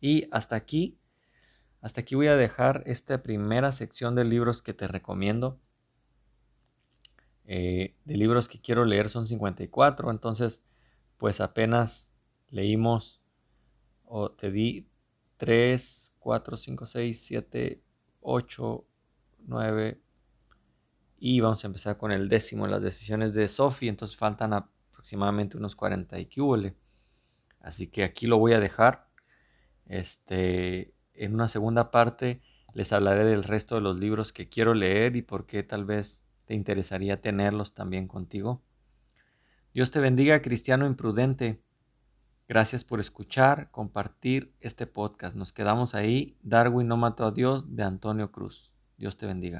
Y 0.00 0.28
hasta 0.30 0.54
aquí, 0.54 1.00
hasta 1.80 2.02
aquí 2.02 2.14
voy 2.14 2.28
a 2.28 2.36
dejar 2.36 2.84
esta 2.86 3.24
primera 3.24 3.72
sección 3.72 4.14
de 4.14 4.22
libros 4.22 4.62
que 4.62 4.74
te 4.74 4.86
recomiendo. 4.86 5.58
Eh, 7.46 7.96
de 8.04 8.16
libros 8.16 8.46
que 8.46 8.60
quiero 8.60 8.84
leer 8.84 9.08
son 9.08 9.26
54, 9.26 10.12
entonces 10.12 10.62
pues 11.16 11.40
apenas 11.40 12.12
leímos 12.48 13.23
o 14.04 14.30
te 14.30 14.50
di 14.50 14.88
3, 15.36 16.14
4, 16.18 16.56
5, 16.56 16.86
6, 16.86 17.20
7, 17.26 17.82
8, 18.20 18.86
9 19.46 20.00
y 21.26 21.40
vamos 21.40 21.64
a 21.64 21.68
empezar 21.68 21.96
con 21.96 22.12
el 22.12 22.28
décimo, 22.28 22.66
las 22.66 22.82
decisiones 22.82 23.32
de 23.32 23.48
Sophie, 23.48 23.88
entonces 23.88 24.16
faltan 24.16 24.52
aproximadamente 24.52 25.56
unos 25.56 25.74
40 25.74 26.18
y 26.20 26.28
Así 27.60 27.86
que 27.86 28.04
aquí 28.04 28.26
lo 28.26 28.38
voy 28.38 28.52
a 28.52 28.60
dejar. 28.60 29.08
Este, 29.86 30.94
en 31.14 31.32
una 31.32 31.48
segunda 31.48 31.90
parte 31.90 32.42
les 32.74 32.92
hablaré 32.92 33.24
del 33.24 33.42
resto 33.42 33.76
de 33.76 33.80
los 33.80 33.98
libros 34.00 34.34
que 34.34 34.50
quiero 34.50 34.74
leer 34.74 35.16
y 35.16 35.22
por 35.22 35.46
qué 35.46 35.62
tal 35.62 35.86
vez 35.86 36.26
te 36.44 36.52
interesaría 36.52 37.22
tenerlos 37.22 37.72
también 37.72 38.06
contigo. 38.06 38.62
Dios 39.72 39.90
te 39.90 40.00
bendiga, 40.00 40.42
cristiano 40.42 40.86
imprudente. 40.86 41.63
Gracias 42.46 42.84
por 42.84 43.00
escuchar, 43.00 43.70
compartir 43.70 44.54
este 44.60 44.86
podcast. 44.86 45.34
Nos 45.34 45.52
quedamos 45.52 45.94
ahí. 45.94 46.36
Darwin 46.42 46.86
no 46.86 46.98
mató 46.98 47.24
a 47.24 47.30
Dios 47.30 47.74
de 47.74 47.84
Antonio 47.84 48.32
Cruz. 48.32 48.74
Dios 48.98 49.16
te 49.16 49.26
bendiga. 49.26 49.52